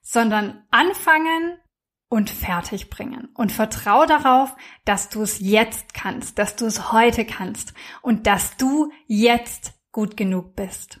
sondern 0.00 0.64
anfangen 0.70 1.58
und 2.08 2.30
fertig 2.30 2.90
bringen. 2.90 3.28
Und 3.34 3.52
vertrau 3.52 4.06
darauf, 4.06 4.54
dass 4.84 5.08
du 5.08 5.22
es 5.22 5.38
jetzt 5.40 5.94
kannst, 5.94 6.38
dass 6.38 6.56
du 6.56 6.66
es 6.66 6.92
heute 6.92 7.24
kannst 7.24 7.74
und 8.02 8.26
dass 8.26 8.56
du 8.56 8.90
jetzt 9.06 9.74
gut 9.92 10.16
genug 10.16 10.56
bist. 10.56 11.00